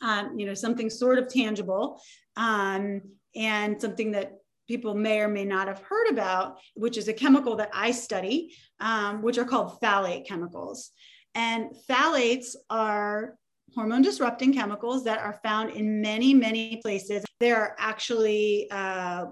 [0.00, 2.00] um, you know, something sort of tangible
[2.36, 3.00] um,
[3.34, 4.34] and something that
[4.68, 8.54] people may or may not have heard about, which is a chemical that I study,
[8.78, 10.92] um, which are called phthalate chemicals.
[11.34, 13.36] And phthalates are
[13.74, 17.24] hormone disrupting chemicals that are found in many, many places.
[17.38, 19.26] There are actually uh,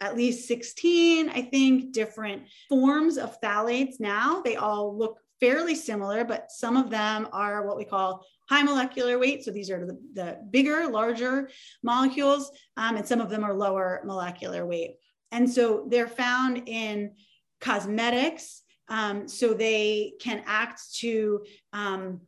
[0.00, 4.42] at least 16, I think, different forms of phthalates now.
[4.42, 9.18] They all look fairly similar, but some of them are what we call high molecular
[9.18, 9.44] weight.
[9.44, 11.48] So these are the, the bigger, larger
[11.82, 14.96] molecules, um, and some of them are lower molecular weight.
[15.32, 17.12] And so they're found in
[17.60, 18.62] cosmetics.
[18.88, 22.20] Um, so they can act to um,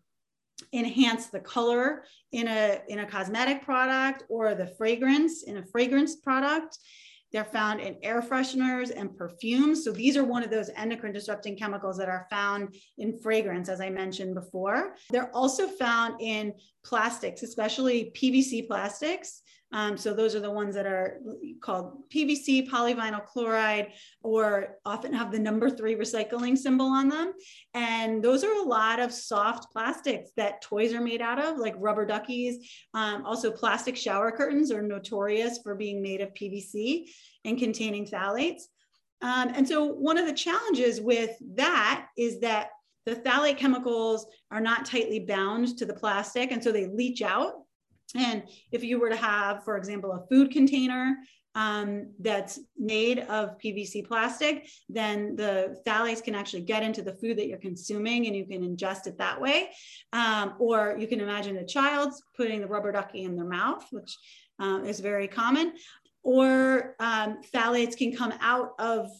[0.72, 6.16] enhance the color in a, in a cosmetic product or the fragrance in a fragrance
[6.16, 6.78] product.
[7.32, 9.84] They're found in air fresheners and perfumes.
[9.84, 13.80] So these are one of those endocrine disrupting chemicals that are found in fragrance, as
[13.80, 14.94] I mentioned before.
[15.10, 16.54] They're also found in
[16.86, 19.42] plastics, especially PVC plastics.
[19.72, 21.20] Um, so those are the ones that are
[21.60, 27.32] called PVC, polyvinyl chloride, or often have the number three recycling symbol on them.
[27.74, 31.74] And those are a lot of soft plastics that toys are made out of, like
[31.78, 32.70] rubber duckies.
[32.94, 37.10] Um, also, plastic shower curtains are notorious for being made of PVC
[37.44, 38.62] and containing phthalates.
[39.20, 42.68] Um, and so one of the challenges with that is that
[43.06, 47.54] the phthalate chemicals are not tightly bound to the plastic, and so they leach out
[48.14, 51.16] and if you were to have, for example, a food container
[51.54, 57.38] um, that's made of PVC plastic, then the phthalates can actually get into the food
[57.38, 59.70] that you're consuming and you can ingest it that way.
[60.12, 64.16] Um, or you can imagine a child putting the rubber ducky in their mouth, which
[64.58, 65.72] um, is very common.
[66.22, 69.10] Or um, phthalates can come out of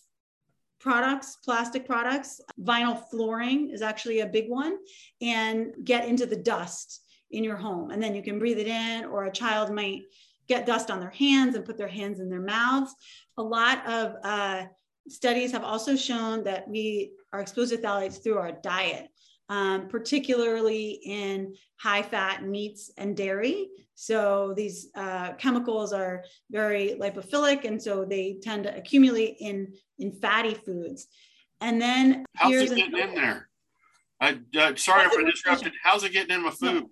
[0.87, 2.41] products, plastic products.
[2.71, 4.75] Vinyl flooring is actually a big one,
[5.21, 6.89] and get into the dust
[7.33, 7.91] in your home.
[7.91, 10.03] And then you can breathe it in, or a child might
[10.47, 12.95] get dust on their hands and put their hands in their mouths.
[13.37, 14.63] A lot of uh,
[15.09, 19.09] studies have also shown that we are exposed to phthalates through our diet,
[19.49, 23.69] um, particularly in high fat meats and dairy.
[23.95, 30.13] So these uh, chemicals are very lipophilic, and so they tend to accumulate in, in
[30.13, 31.07] fatty foods.
[31.61, 33.49] And then how's it getting in there?
[34.21, 35.73] I, uh, sorry if I disrupted.
[35.83, 36.75] How's it getting in my food?
[36.75, 36.91] No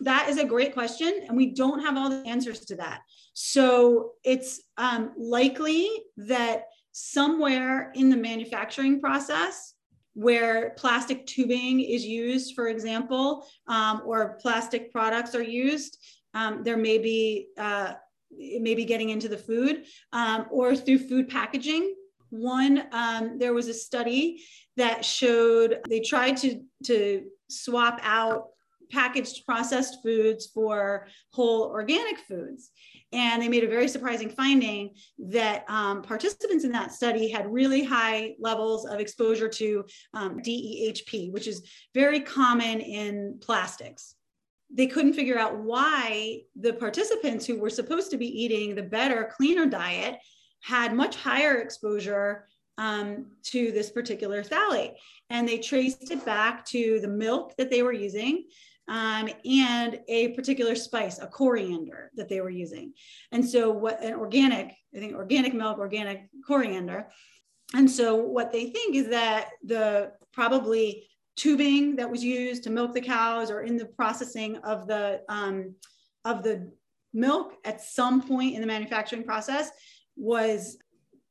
[0.00, 3.00] that is a great question, and we don't have all the answers to that.
[3.32, 9.74] So it's um, likely that somewhere in the manufacturing process,
[10.14, 15.98] where plastic tubing is used, for example, um, or plastic products are used,
[16.34, 17.94] um, there may be uh,
[18.36, 21.94] it may be getting into the food um, or through food packaging.
[22.30, 24.42] One, um, there was a study
[24.76, 28.48] that showed they tried to to swap out
[28.94, 32.70] packaged processed foods for whole organic foods.
[33.12, 37.84] And they made a very surprising finding that um, participants in that study had really
[37.84, 39.84] high levels of exposure to
[40.14, 44.14] um, DEHP, which is very common in plastics.
[44.70, 49.30] They couldn't figure out why the participants who were supposed to be eating the better,
[49.36, 50.18] cleaner diet
[50.62, 54.94] had much higher exposure um, to this particular phthalate.
[55.30, 58.44] And they traced it back to the milk that they were using,
[58.88, 62.92] um, and a particular spice, a coriander that they were using.
[63.32, 67.08] And so, what an organic, I think organic milk, organic coriander.
[67.74, 72.94] And so, what they think is that the probably tubing that was used to milk
[72.94, 75.74] the cows or in the processing of the um,
[76.24, 76.70] of the
[77.12, 79.70] milk at some point in the manufacturing process
[80.16, 80.78] was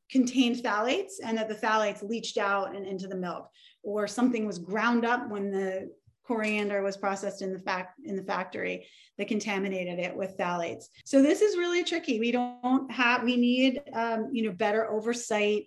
[0.09, 3.49] contained phthalates and that the phthalates leached out and into the milk
[3.83, 5.89] or something was ground up when the
[6.25, 10.85] coriander was processed in the fact in the factory that contaminated it with phthalates.
[11.05, 12.19] So this is really tricky.
[12.19, 15.65] We don't have we need um, you know better oversight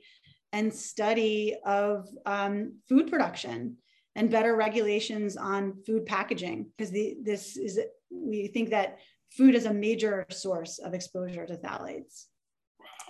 [0.52, 3.76] and study of um, food production
[4.14, 7.78] and better regulations on food packaging because this is
[8.10, 8.98] we think that
[9.30, 12.24] food is a major source of exposure to phthalates.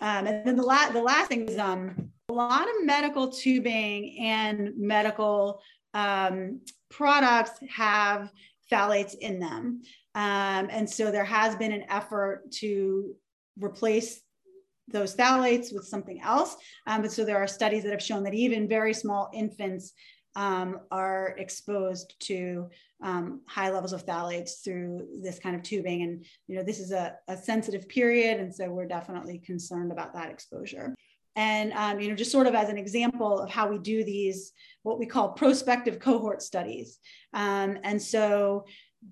[0.00, 4.18] Um, and then the, la- the last thing is um, a lot of medical tubing
[4.18, 5.62] and medical
[5.96, 8.30] um, products have
[8.70, 9.82] phthalates in them.
[10.14, 13.14] Um, and so there has been an effort to
[13.58, 14.20] replace
[14.88, 16.56] those phthalates with something else.
[16.86, 19.92] Um, but so there are studies that have shown that even very small infants
[20.36, 22.68] um, are exposed to
[23.02, 26.02] um, high levels of phthalates through this kind of tubing.
[26.02, 28.38] And, you know, this is a, a sensitive period.
[28.38, 30.94] And so we're definitely concerned about that exposure.
[31.36, 34.52] And, um, you know, just sort of as an example of how we do these,
[34.82, 36.98] what we call prospective cohort studies.
[37.34, 38.64] Um, and so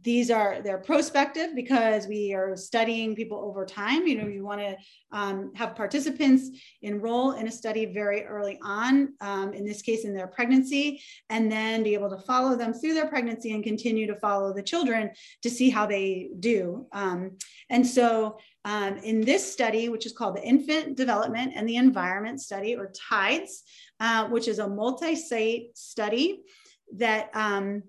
[0.03, 4.61] these are they're prospective because we are studying people over time you know you want
[4.61, 4.77] to
[5.13, 6.51] um, have participants
[6.83, 11.01] enroll in a study very early on um, in this case in their pregnancy
[11.31, 14.63] and then be able to follow them through their pregnancy and continue to follow the
[14.63, 15.11] children
[15.43, 17.33] to see how they do um,
[17.71, 22.41] and so um, in this study which is called the infant development and the environment
[22.41, 23.63] study or tides
[24.01, 26.43] uh, which is a multi-site study
[26.97, 27.83] that um,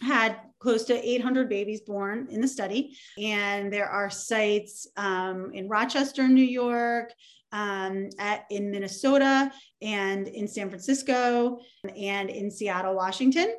[0.00, 2.96] had close to 800 babies born in the study.
[3.18, 7.12] And there are sites um, in Rochester, New York,
[7.52, 9.50] um, at, in Minnesota,
[9.80, 11.60] and in San Francisco,
[11.96, 13.54] and in Seattle, Washington.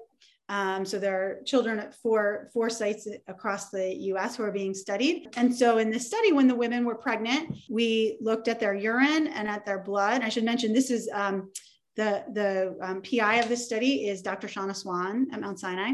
[0.49, 4.73] Um, so there are children at four, four sites across the US who are being
[4.73, 5.29] studied.
[5.37, 9.27] And so in this study, when the women were pregnant, we looked at their urine
[9.27, 10.23] and at their blood.
[10.23, 11.51] I should mention this is um,
[11.95, 14.47] the, the um, PI of this study is Dr.
[14.47, 15.91] Shanna Swan at Mount Sinai.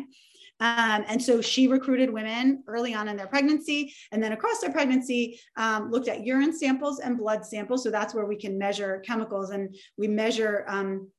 [0.61, 4.71] Um, and so she recruited women early on in their pregnancy and then across their
[4.71, 7.83] pregnancy um, looked at urine samples and blood samples.
[7.83, 11.09] So that's where we can measure chemicals and we measure um,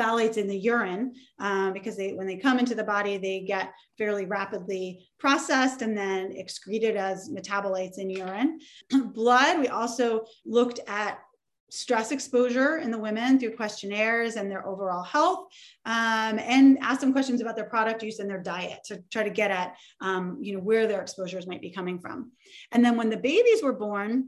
[0.00, 3.72] phthalates in the urine uh, because they when they come into the body they get
[3.98, 8.58] fairly rapidly processed and then excreted as metabolites in urine.
[9.12, 11.18] Blood we also looked at
[11.70, 15.46] stress exposure in the women through questionnaires and their overall health
[15.86, 19.30] um, and ask them questions about their product use and their diet to try to
[19.30, 22.32] get at um, you know where their exposures might be coming from.
[22.72, 24.26] And then when the babies were born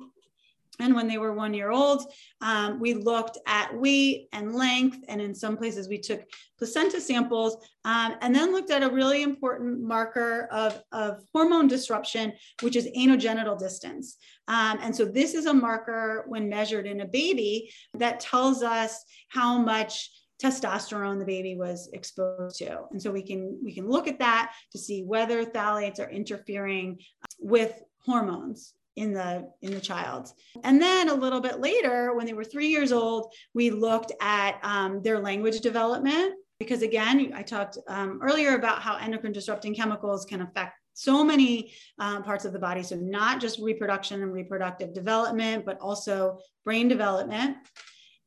[0.81, 2.11] and when they were one year old,
[2.41, 4.99] um, we looked at weight and length.
[5.09, 6.23] And in some places, we took
[6.59, 12.33] placenta samples um, and then looked at a really important marker of, of hormone disruption,
[12.63, 14.17] which is anogenital distance.
[14.49, 19.05] Um, and so, this is a marker when measured in a baby that tells us
[19.29, 20.11] how much
[20.43, 24.53] testosterone the baby was exposed to and so we can we can look at that
[24.73, 26.99] to see whether phthalates are interfering
[27.39, 30.31] with hormones in the in the child.
[30.65, 34.59] And then a little bit later when they were three years old we looked at
[34.63, 36.35] um, their language development.
[36.59, 41.73] Because again i talked um, earlier about how endocrine disrupting chemicals can affect so many
[41.99, 42.83] uh, parts of the body.
[42.83, 47.57] So not just reproduction and reproductive development but also brain development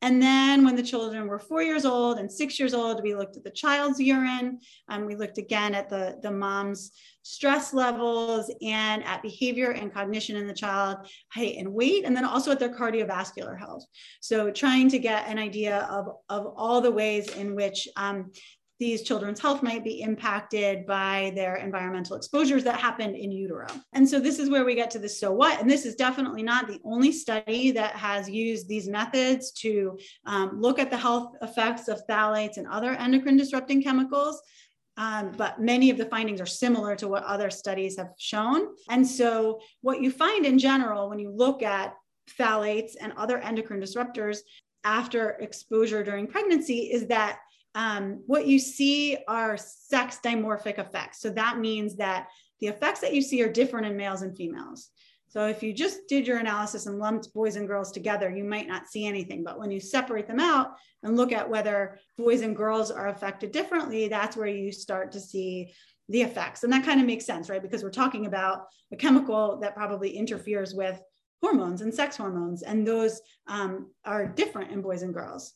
[0.02, 3.38] and then when the children were four years old and six years old, we looked
[3.38, 4.60] at the child's urine.
[4.90, 6.92] Um, we looked again at the, the mom's
[7.24, 10.98] stress levels and at behavior and cognition in the child,
[11.30, 13.84] height and weight, and then also at their cardiovascular health.
[14.22, 18.32] So trying to get an idea of, of all the ways in which um,
[18.80, 23.68] these children's health might be impacted by their environmental exposures that happened in utero.
[23.94, 25.62] And so this is where we get to the so what.
[25.62, 30.60] And this is definitely not the only study that has used these methods to um,
[30.60, 34.42] look at the health effects of phthalates and other endocrine disrupting chemicals.
[34.98, 38.68] Um, but many of the findings are similar to what other studies have shown.
[38.90, 41.96] And so, what you find in general when you look at
[42.40, 44.40] phthalates and other endocrine disruptors
[44.86, 47.40] after exposure during pregnancy is that
[47.76, 51.20] um, what you see are sex dimorphic effects.
[51.20, 52.30] So that means that
[52.62, 54.90] the effects that you see are different in males and females.
[55.28, 58.68] So if you just did your analysis and lumped boys and girls together, you might
[58.68, 59.44] not see anything.
[59.44, 63.52] But when you separate them out and look at whether boys and girls are affected
[63.52, 65.74] differently, that's where you start to see
[66.08, 66.64] the effects.
[66.64, 67.62] And that kind of makes sense, right?
[67.62, 71.02] Because we're talking about a chemical that probably interferes with
[71.42, 75.54] hormones and sex hormones, and those um, are different in boys and girls.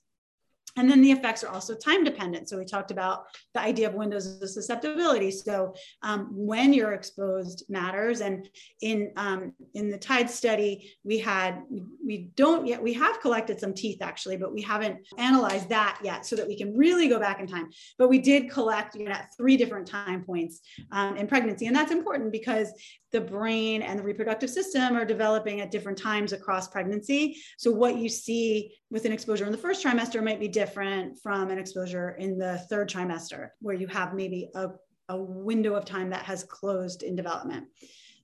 [0.78, 2.50] And then the effects are also time dependent.
[2.50, 5.32] So we talked about the idea of windows of susceptibility.
[5.32, 8.22] So um, when you're exposed matters.
[8.22, 8.48] And
[8.82, 11.64] in um, in the Tide study, we had
[12.06, 16.26] we don't yet we have collected some teeth actually, but we haven't analyzed that yet,
[16.26, 17.70] so that we can really go back in time.
[17.98, 20.62] But we did collect you know, at three different time points
[20.92, 22.72] um, in pregnancy, and that's important because
[23.12, 27.38] the brain and the reproductive system are developing at different times across pregnancy.
[27.58, 31.52] So, what you see with an exposure in the first trimester might be different from
[31.52, 34.70] an exposure in the third trimester, where you have maybe a,
[35.10, 37.68] a window of time that has closed in development.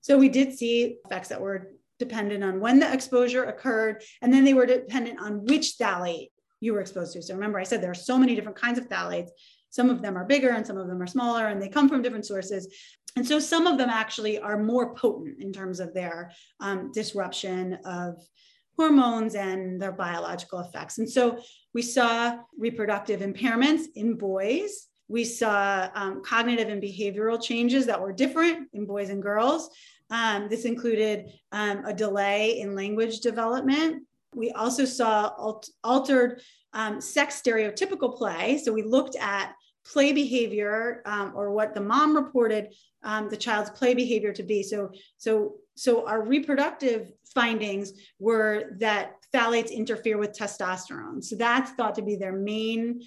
[0.01, 4.43] So, we did see effects that were dependent on when the exposure occurred, and then
[4.43, 7.21] they were dependent on which phthalate you were exposed to.
[7.21, 9.29] So, remember, I said there are so many different kinds of phthalates.
[9.69, 12.01] Some of them are bigger and some of them are smaller, and they come from
[12.01, 12.73] different sources.
[13.15, 17.77] And so some of them actually are more potent in terms of their um, disruption
[17.85, 18.21] of
[18.77, 20.97] hormones and their biological effects.
[20.97, 21.39] And so
[21.73, 24.87] we saw reproductive impairments in boys.
[25.07, 29.69] We saw um, cognitive and behavioral changes that were different in boys and girls.
[30.09, 34.03] Um, this included um, a delay in language development.
[34.35, 36.41] We also saw alt- altered
[36.73, 38.59] um, sex stereotypical play.
[38.63, 39.53] So we looked at
[39.85, 42.73] play behavior um, or what the mom reported
[43.03, 44.63] um, the child's play behavior to be.
[44.63, 51.23] So, so, so our reproductive findings were that phthalates interfere with testosterone.
[51.23, 53.01] So that's thought to be their main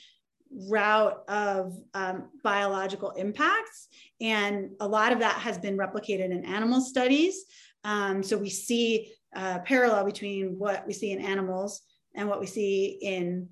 [0.50, 3.88] route of um, biological impacts.
[4.20, 7.44] And a lot of that has been replicated in animal studies.
[7.84, 11.82] Um, so we see a parallel between what we see in animals
[12.14, 13.48] and what we see in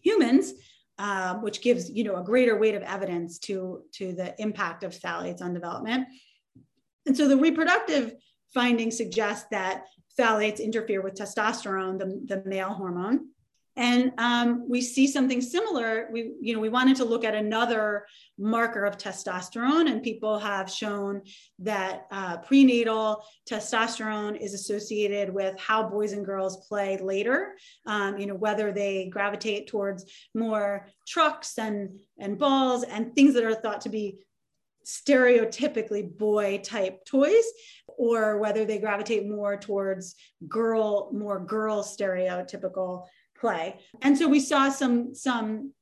[0.00, 0.52] humans.
[1.02, 4.96] Uh, which gives you know a greater weight of evidence to to the impact of
[4.96, 6.06] phthalates on development.
[7.06, 8.14] And so the reproductive
[8.54, 9.86] findings suggest that
[10.16, 13.30] phthalates interfere with testosterone, the, the male hormone.
[13.76, 16.08] And um, we see something similar.
[16.12, 18.06] We, you know, we wanted to look at another
[18.38, 21.22] marker of testosterone, and people have shown
[21.60, 27.54] that uh, prenatal testosterone is associated with how boys and girls play later.
[27.86, 30.04] Um, you know, whether they gravitate towards
[30.34, 34.18] more trucks and and balls and things that are thought to be
[34.84, 37.44] stereotypically boy type toys
[37.86, 40.16] or whether they gravitate more towards
[40.48, 43.06] girl more girl stereotypical
[43.42, 43.78] play.
[44.00, 45.72] And so we saw some some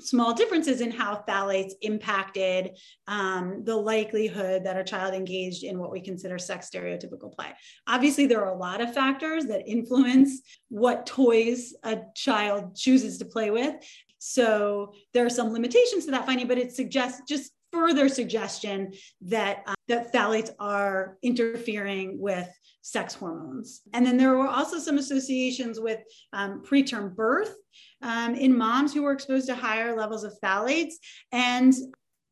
[0.00, 2.76] small differences in how phthalates impacted
[3.06, 7.52] um, the likelihood that a child engaged in what we consider sex stereotypical play.
[7.86, 10.40] Obviously, there are a lot of factors that influence
[10.70, 13.74] what toys a child chooses to play with.
[14.18, 18.92] So there are some limitations to that finding, but it suggests just further suggestion
[19.22, 22.48] that uh, that phthalates are interfering with
[22.82, 23.82] sex hormones.
[23.94, 26.00] And then there were also some associations with
[26.32, 27.54] um, preterm birth
[28.02, 30.94] um, in moms who were exposed to higher levels of phthalates.
[31.30, 31.72] And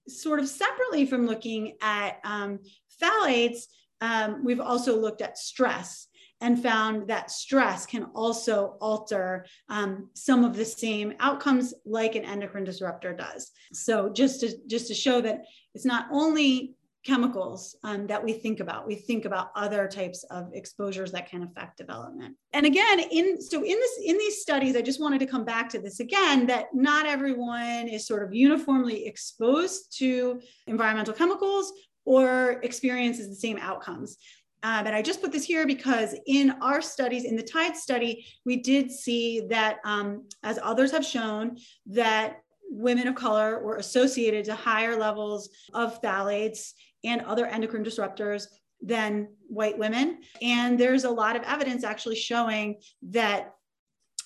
[0.09, 2.59] sort of separately from looking at um,
[3.01, 3.65] phthalates,
[4.01, 6.09] um, we've also looked at stress
[6.41, 12.25] and found that stress can also alter um, some of the same outcomes like an
[12.25, 13.51] endocrine disruptor does.
[13.73, 15.43] So just to just to show that
[15.75, 16.75] it's not only
[17.05, 21.43] chemicals um, that we think about we think about other types of exposures that can
[21.43, 25.25] affect development and again in so in this in these studies i just wanted to
[25.25, 31.15] come back to this again that not everyone is sort of uniformly exposed to environmental
[31.15, 31.73] chemicals
[32.05, 34.19] or experiences the same outcomes
[34.63, 38.27] uh, but I just put this here because in our studies, in the TIDE study,
[38.45, 41.57] we did see that, um, as others have shown,
[41.87, 46.73] that women of color were associated to higher levels of phthalates
[47.05, 48.45] and other endocrine disruptors
[48.83, 50.21] than white women.
[50.41, 52.77] And there's a lot of evidence actually showing
[53.11, 53.55] that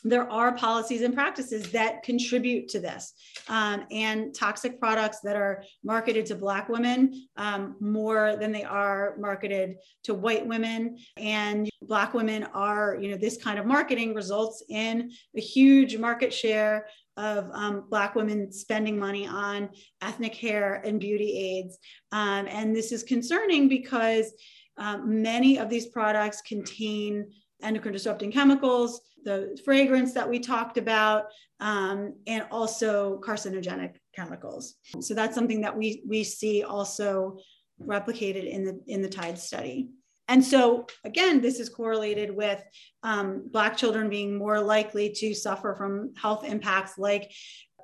[0.04, 3.14] there are policies and practices that contribute to this.
[3.48, 9.16] Um, and toxic products that are marketed to Black women um, more than they are
[9.18, 10.98] marketed to white women.
[11.16, 16.32] And Black women are, you know, this kind of marketing results in a huge market
[16.32, 16.86] share
[17.16, 19.70] of um, Black women spending money on
[20.02, 21.78] ethnic hair and beauty aids.
[22.12, 24.32] Um, and this is concerning because
[24.76, 27.30] um, many of these products contain
[27.62, 31.26] endocrine disrupting chemicals, the fragrance that we talked about,
[31.60, 34.74] um, and also carcinogenic chemicals.
[35.00, 37.38] So that's something that we, we see also
[37.82, 39.88] replicated in the, in the TIDE study.
[40.28, 42.62] And so, again, this is correlated with
[43.02, 47.30] um, Black children being more likely to suffer from health impacts like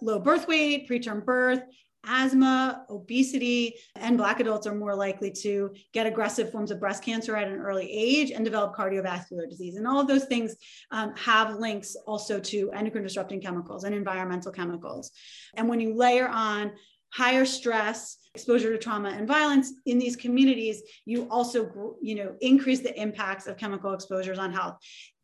[0.00, 1.62] low birth weight, preterm birth,
[2.04, 7.36] asthma, obesity, and Black adults are more likely to get aggressive forms of breast cancer
[7.36, 9.76] at an early age and develop cardiovascular disease.
[9.76, 10.56] And all of those things
[10.90, 15.12] um, have links also to endocrine disrupting chemicals and environmental chemicals.
[15.54, 16.72] And when you layer on
[17.12, 22.80] higher stress, exposure to trauma and violence in these communities, you also you know increase
[22.80, 24.76] the impacts of chemical exposures on health.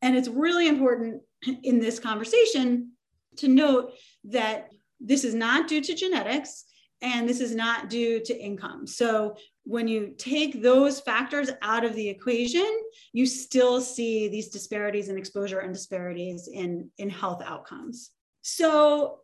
[0.02, 1.22] And it's really important
[1.62, 2.92] in this conversation
[3.36, 3.92] to note
[4.24, 4.68] that
[5.00, 6.64] this is not due to genetics
[7.02, 8.86] and this is not due to income.
[8.86, 12.66] So when you take those factors out of the equation,
[13.12, 18.12] you still see these disparities in exposure and disparities in, in health outcomes.
[18.42, 19.20] So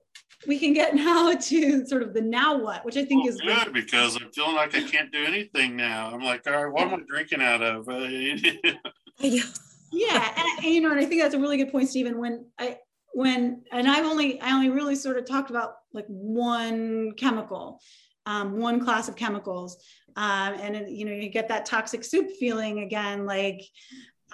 [0.46, 3.40] we can get now to sort of the now what, which I think well, is
[3.40, 3.86] good great.
[3.86, 6.10] because I'm feeling like I can't do anything now.
[6.12, 7.86] I'm like, all right, what am I drinking out of?
[9.20, 12.18] yeah, and, and, you know, and I think that's a really good point, Stephen.
[12.18, 12.78] When I
[13.12, 17.80] when and I've only I only really sort of talked about like one chemical,
[18.26, 19.76] um, one class of chemicals,
[20.16, 23.62] um, and you know you get that toxic soup feeling again, like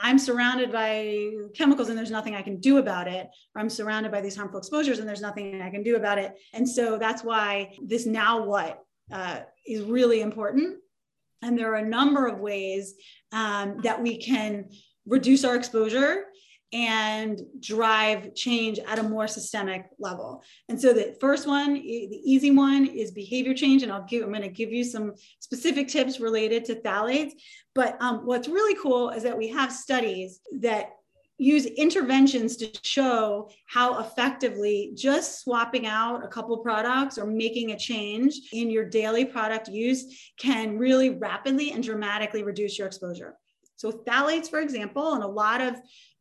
[0.00, 4.12] I'm surrounded by chemicals and there's nothing I can do about it, or I'm surrounded
[4.12, 6.36] by these harmful exposures and there's nothing I can do about it.
[6.52, 10.78] And so that's why this now what uh, is really important.
[11.42, 12.94] And there are a number of ways
[13.32, 14.70] um, that we can
[15.06, 16.24] reduce our exposure
[16.72, 20.42] and drive change at a more systemic level.
[20.68, 23.82] And so the first one, the easy one is behavior change.
[23.82, 27.32] And I'll give, I'm gonna give you some specific tips related to phthalates.
[27.74, 30.90] But um, what's really cool is that we have studies that
[31.38, 37.78] use interventions to show how effectively just swapping out a couple products or making a
[37.78, 43.36] change in your daily product use can really rapidly and dramatically reduce your exposure.
[43.76, 45.76] So phthalates, for example, and a lot of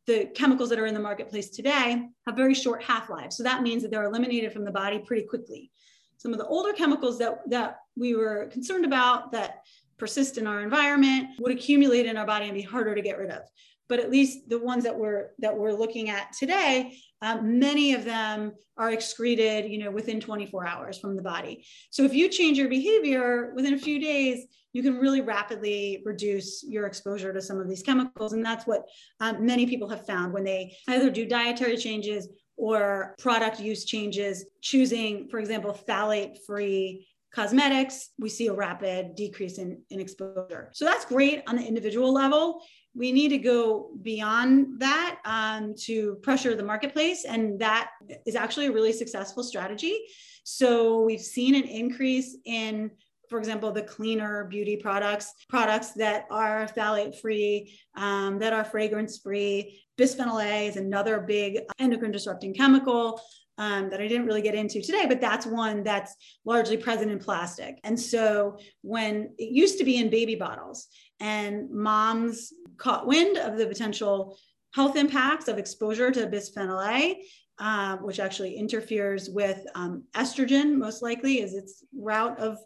[0.08, 3.36] the chemicals that are in the marketplace today have very short half-lives.
[3.36, 5.70] So that means that they're eliminated from the body pretty quickly.
[6.16, 9.60] Some of the older chemicals that, that we were concerned about that
[9.98, 13.30] persist in our environment would accumulate in our body and be harder to get rid
[13.30, 13.42] of.
[13.88, 18.04] But at least the ones that we're that we're looking at today, um, many of
[18.04, 21.64] them are excreted, you know, within 24 hours from the body.
[21.90, 26.62] So if you change your behavior within a few days, you can really rapidly reduce
[26.62, 28.34] your exposure to some of these chemicals.
[28.34, 28.84] And that's what
[29.20, 34.44] um, many people have found when they either do dietary changes or product use changes,
[34.60, 40.70] choosing, for example, phthalate free cosmetics, we see a rapid decrease in, in exposure.
[40.72, 42.62] So that's great on the individual level.
[42.94, 47.24] We need to go beyond that um, to pressure the marketplace.
[47.24, 47.90] And that
[48.26, 49.98] is actually a really successful strategy.
[50.44, 52.90] So we've seen an increase in
[53.28, 59.18] for example, the cleaner beauty products, products that are phthalate free, um, that are fragrance
[59.18, 59.82] free.
[59.98, 63.20] Bisphenol A is another big endocrine disrupting chemical.
[63.60, 66.14] Um, that I didn't really get into today, but that's one that's
[66.44, 67.80] largely present in plastic.
[67.82, 70.86] And so when it used to be in baby bottles,
[71.18, 74.38] and moms caught wind of the potential
[74.74, 77.22] health impacts of exposure to bisphenol A,
[77.58, 82.58] uh, which actually interferes with um, estrogen, most likely, is its route of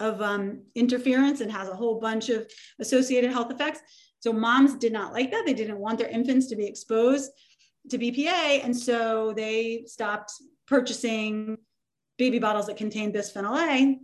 [0.00, 2.50] of um, interference and has a whole bunch of
[2.80, 3.80] associated health effects.
[4.18, 5.44] So moms did not like that.
[5.46, 7.30] They didn't want their infants to be exposed
[7.90, 8.64] to BPA.
[8.64, 10.32] And so they stopped
[10.66, 11.58] purchasing
[12.18, 13.98] baby bottles that contain bisphenol A.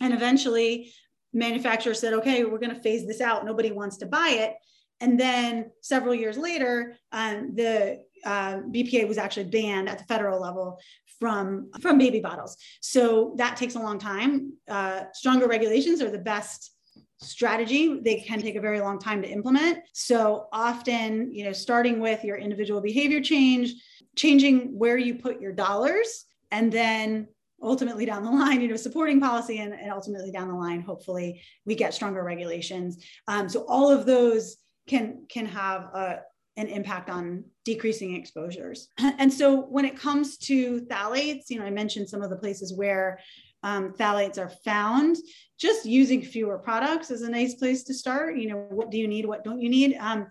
[0.00, 0.92] And eventually,
[1.32, 3.44] manufacturers said, okay, we're going to phase this out.
[3.44, 4.54] Nobody wants to buy it.
[5.00, 10.40] And then several years later, um, the uh, BPA was actually banned at the federal
[10.40, 10.80] level
[11.20, 12.56] from from baby bottles.
[12.80, 14.54] So that takes a long time.
[14.68, 16.72] Uh, stronger regulations are the best
[17.20, 21.98] strategy they can take a very long time to implement so often you know starting
[21.98, 23.74] with your individual behavior change
[24.14, 27.26] changing where you put your dollars and then
[27.62, 31.40] ultimately down the line you know supporting policy and, and ultimately down the line hopefully
[31.64, 36.20] we get stronger regulations um, so all of those can can have a,
[36.56, 38.88] an impact on decreasing exposures.
[38.98, 42.74] And so when it comes to phthalates, you know, I mentioned some of the places
[42.74, 43.20] where
[43.62, 45.16] um, phthalates are found.
[45.58, 48.36] Just using fewer products is a nice place to start.
[48.36, 49.26] You know, what do you need?
[49.26, 49.96] What don't you need?
[50.00, 50.26] Um,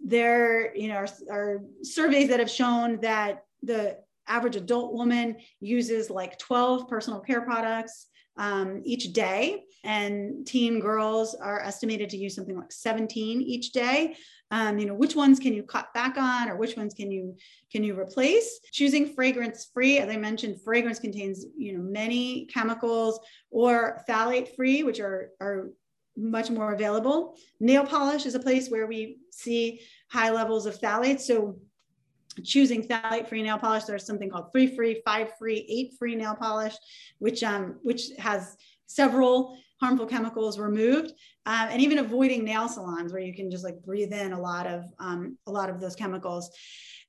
[0.00, 3.98] there, you know, are, are surveys that have shown that the
[4.28, 8.06] average adult woman uses like 12 personal care products
[8.36, 14.16] um, each day, and teen girls are estimated to use something like 17 each day.
[14.50, 17.36] Um, you know which ones can you cut back on or which ones can you
[17.70, 18.60] can you replace?
[18.72, 23.20] Choosing fragrance free as i mentioned fragrance contains you know many chemicals
[23.50, 25.68] or phthalate free which are are
[26.18, 27.36] much more available.
[27.60, 31.20] Nail polish is a place where we see high levels of phthalates.
[31.20, 31.58] So
[32.44, 36.34] choosing phthalate free nail polish there's something called three free five free eight free nail
[36.34, 36.74] polish
[37.18, 41.12] which um which has several harmful chemicals removed
[41.46, 44.66] um, and even avoiding nail salons where you can just like breathe in a lot
[44.66, 46.50] of um, a lot of those chemicals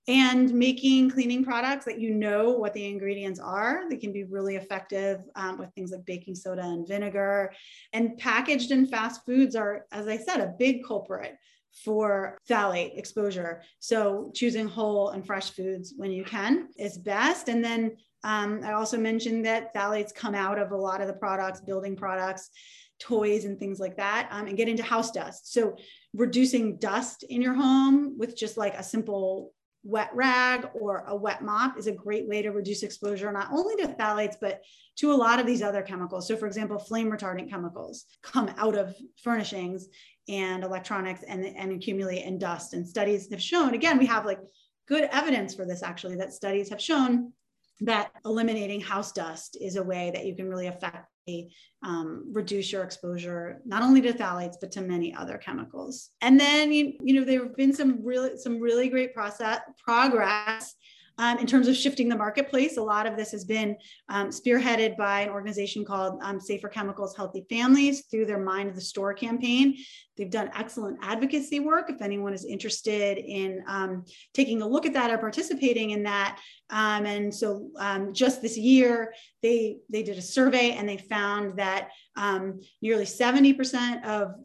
[0.08, 4.56] and making cleaning products that you know what the ingredients are they can be really
[4.56, 7.52] effective um, with things like baking soda and vinegar
[7.94, 11.38] and packaged and fast foods are as i said a big culprit
[11.84, 17.64] for phthalate exposure so choosing whole and fresh foods when you can is best and
[17.64, 17.92] then
[18.24, 21.96] um, I also mentioned that phthalates come out of a lot of the products, building
[21.96, 22.50] products,
[23.00, 25.54] toys, and things like that, um, and get into house dust.
[25.54, 25.78] So,
[26.14, 29.54] reducing dust in your home with just like a simple
[29.84, 33.76] wet rag or a wet mop is a great way to reduce exposure not only
[33.78, 34.62] to phthalates but
[34.98, 36.28] to a lot of these other chemicals.
[36.28, 39.88] So for example flame retardant chemicals come out of furnishings
[40.28, 42.74] and electronics and, and accumulate in dust.
[42.74, 44.40] And studies have shown again we have like
[44.88, 47.32] good evidence for this actually that studies have shown
[47.82, 51.06] that eliminating house dust is a way that you can really affect
[51.84, 56.10] um, reduce your exposure not only to phthalates but to many other chemicals.
[56.22, 60.76] And then you, you know there have been some really some really great process progress
[61.20, 63.76] um, in terms of shifting the marketplace, a lot of this has been
[64.08, 68.76] um, spearheaded by an organization called um, Safer Chemicals Healthy Families through their Mind of
[68.76, 69.76] the Store campaign.
[70.18, 71.90] They've done excellent advocacy work.
[71.90, 76.40] If anyone is interested in um, taking a look at that or participating in that,
[76.70, 79.14] um, and so um, just this year,
[79.44, 81.90] they they did a survey and they found that
[82.82, 84.36] nearly 70% of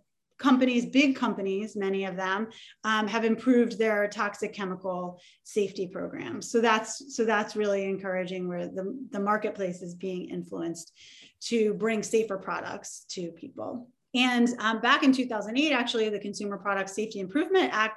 [0.44, 2.48] companies, big companies, many of them,
[2.84, 6.50] um, have improved their toxic chemical safety programs.
[6.50, 10.92] So that's so that's really encouraging where the, the marketplace is being influenced
[11.48, 13.88] to bring safer products to people.
[14.14, 17.96] And um, back in 2008, actually, the Consumer Product Safety Improvement Act,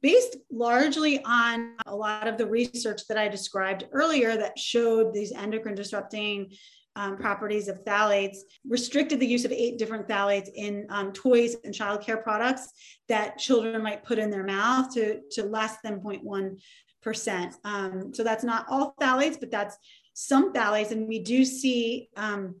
[0.00, 5.32] based largely on a lot of the research that I described earlier that showed these
[5.32, 6.52] endocrine disrupting
[6.96, 8.38] um, properties of phthalates,
[8.68, 12.68] restricted the use of eight different phthalates in um, toys and childcare products
[13.08, 17.54] that children might put in their mouth to, to less than 0.1%.
[17.64, 19.76] Um, so that's not all phthalates, but that's
[20.14, 20.92] some phthalates.
[20.92, 22.56] And we do see, um,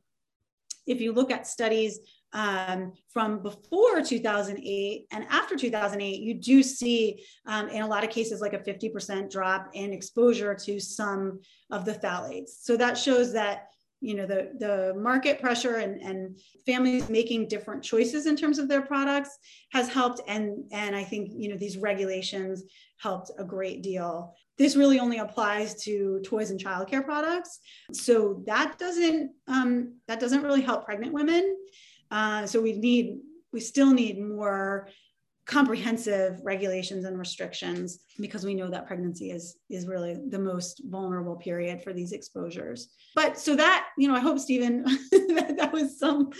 [0.86, 2.00] if you look at studies
[2.34, 8.10] um, from before 2008 and after 2008, you do see um, in a lot of
[8.10, 12.50] cases like a 50% drop in exposure to some of the phthalates.
[12.60, 13.68] So that shows that
[14.04, 18.68] you know the the market pressure and and families making different choices in terms of
[18.68, 19.38] their products
[19.72, 20.20] has helped.
[20.28, 22.64] And and i think you know these regulations
[22.98, 24.34] helped a great deal.
[24.56, 27.58] This really only applies to toys and childcare products.
[27.92, 31.56] So that doesn't um, that doesn't really help pregnant women.
[32.10, 33.18] Uh, so we need
[33.52, 34.88] we still need more
[35.46, 41.36] comprehensive regulations and restrictions because we know that pregnancy is is really the most vulnerable
[41.36, 42.88] period for these exposures.
[43.14, 46.30] But so that you know i hope stephen that, that was some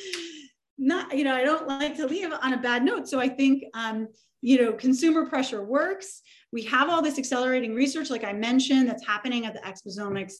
[0.78, 3.06] not you know i don't like to leave on a bad note.
[3.06, 4.08] So i think um,
[4.40, 6.22] you know consumer pressure works.
[6.50, 10.34] We have all this accelerating research like i mentioned that's happening at the exposomics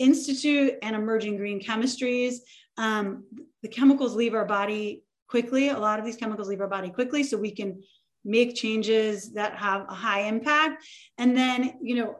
[0.00, 2.36] institute and emerging green chemistries.
[2.78, 3.24] Um,
[3.62, 5.68] the chemicals leave our body quickly.
[5.68, 7.82] A lot of these chemicals leave our body quickly so we can
[8.28, 10.86] make changes that have a high impact.
[11.16, 12.16] And then, you know,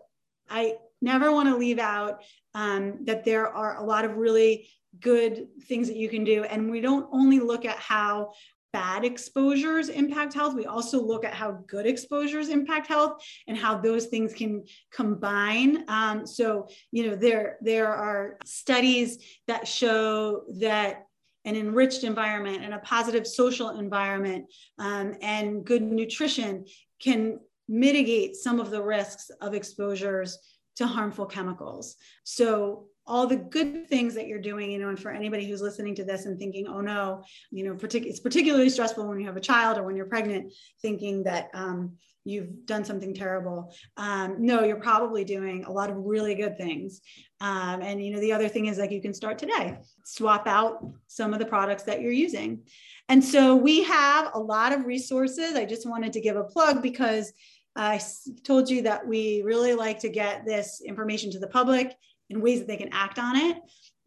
[0.49, 2.23] I never want to leave out
[2.55, 6.45] um, that there are a lot of really good things that you can do.
[6.45, 8.33] And we don't only look at how
[8.73, 13.79] bad exposures impact health we also look at how good exposures impact health and how
[13.79, 21.08] those things can combine um, so you know there there are studies that show that
[21.49, 24.45] an enriched environment and a positive social environment
[24.79, 26.67] um, and good nutrition
[27.01, 30.39] can mitigate some of the risks of exposures
[30.77, 31.97] to harmful chemicals.
[32.25, 35.95] So all the good things that you're doing, you know, and for anybody who's listening
[35.95, 39.39] to this and thinking, oh no, you know, partic- it's particularly stressful when you have
[39.39, 41.97] a child or when you're pregnant, thinking that um,
[42.29, 43.73] you've done something terrible.
[43.97, 47.01] Um, no, you're probably doing a lot of really good things.
[47.41, 50.85] Um, and you know, the other thing is like you can start today, swap out
[51.07, 52.63] some of the products that you're using.
[53.09, 55.55] And so we have a lot of resources.
[55.55, 57.33] I just wanted to give a plug because
[57.75, 58.01] I
[58.45, 61.95] told you that we really like to get this information to the public
[62.29, 63.57] in ways that they can act on it.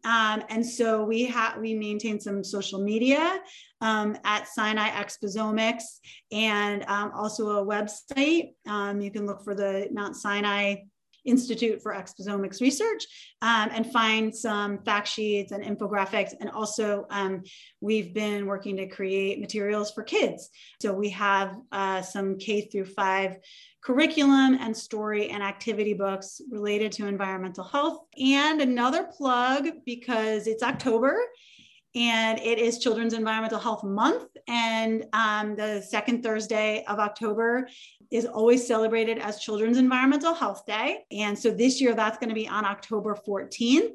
[0.04, 3.40] Um, and so we have we maintain some social media
[3.80, 6.00] um, at Sinai Exposomics
[6.32, 8.54] and um, also a website.
[8.66, 10.76] Um, you can look for the Mount Sinai
[11.24, 13.04] Institute for Exposomics Research
[13.42, 16.32] um, and find some fact sheets and infographics.
[16.40, 17.42] And also, um,
[17.80, 20.50] we've been working to create materials for kids.
[20.80, 23.36] So we have uh, some K through five
[23.82, 28.04] curriculum and story and activity books related to environmental health.
[28.18, 31.18] And another plug because it's October
[31.94, 34.28] and it is Children's Environmental Health Month.
[34.48, 37.68] And um, the second Thursday of October
[38.10, 41.04] is always celebrated as Children's Environmental Health Day.
[41.10, 43.90] And so this year that's going to be on October 14th.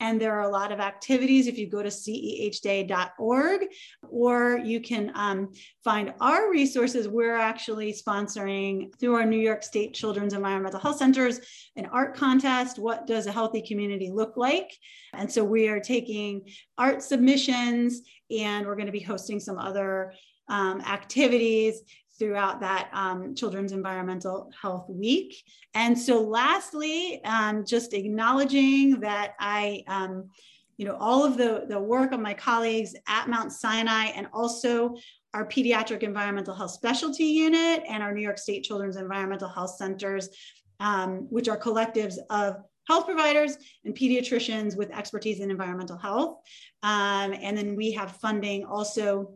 [0.00, 3.66] And there are a lot of activities if you go to cehday.org,
[4.08, 7.08] or you can um, find our resources.
[7.08, 11.40] We're actually sponsoring through our New York State Children's Environmental Health Centers
[11.76, 12.78] an art contest.
[12.78, 14.70] What does a healthy community look like?
[15.14, 16.42] And so we are taking
[16.76, 20.12] art submissions and we're going to be hosting some other
[20.48, 21.82] um, activities
[22.18, 25.42] throughout that um, Children's Environmental Health Week.
[25.74, 30.30] And so, lastly, um, just acknowledging that I, um,
[30.76, 34.96] you know, all of the, the work of my colleagues at Mount Sinai and also
[35.34, 40.28] our Pediatric Environmental Health Specialty Unit and our New York State Children's Environmental Health Centers,
[40.80, 42.56] um, which are collectives of
[42.86, 46.38] health providers and pediatricians with expertise in environmental health.
[46.82, 49.34] Um, and then we have funding also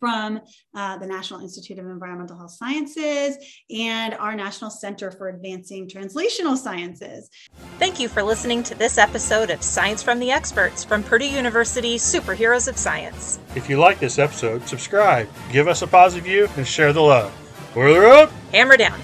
[0.00, 0.40] from
[0.74, 3.36] uh, the National Institute of Environmental Health Sciences
[3.70, 7.30] and our National Center for Advancing Translational Sciences.
[7.78, 11.96] Thank you for listening to this episode of Science from the Experts from Purdue University
[11.96, 13.38] Superheroes of Science.
[13.54, 17.32] If you like this episode, subscribe, give us a positive view, and share the love.
[17.74, 18.32] Boiler up!
[18.52, 18.98] Hammer down.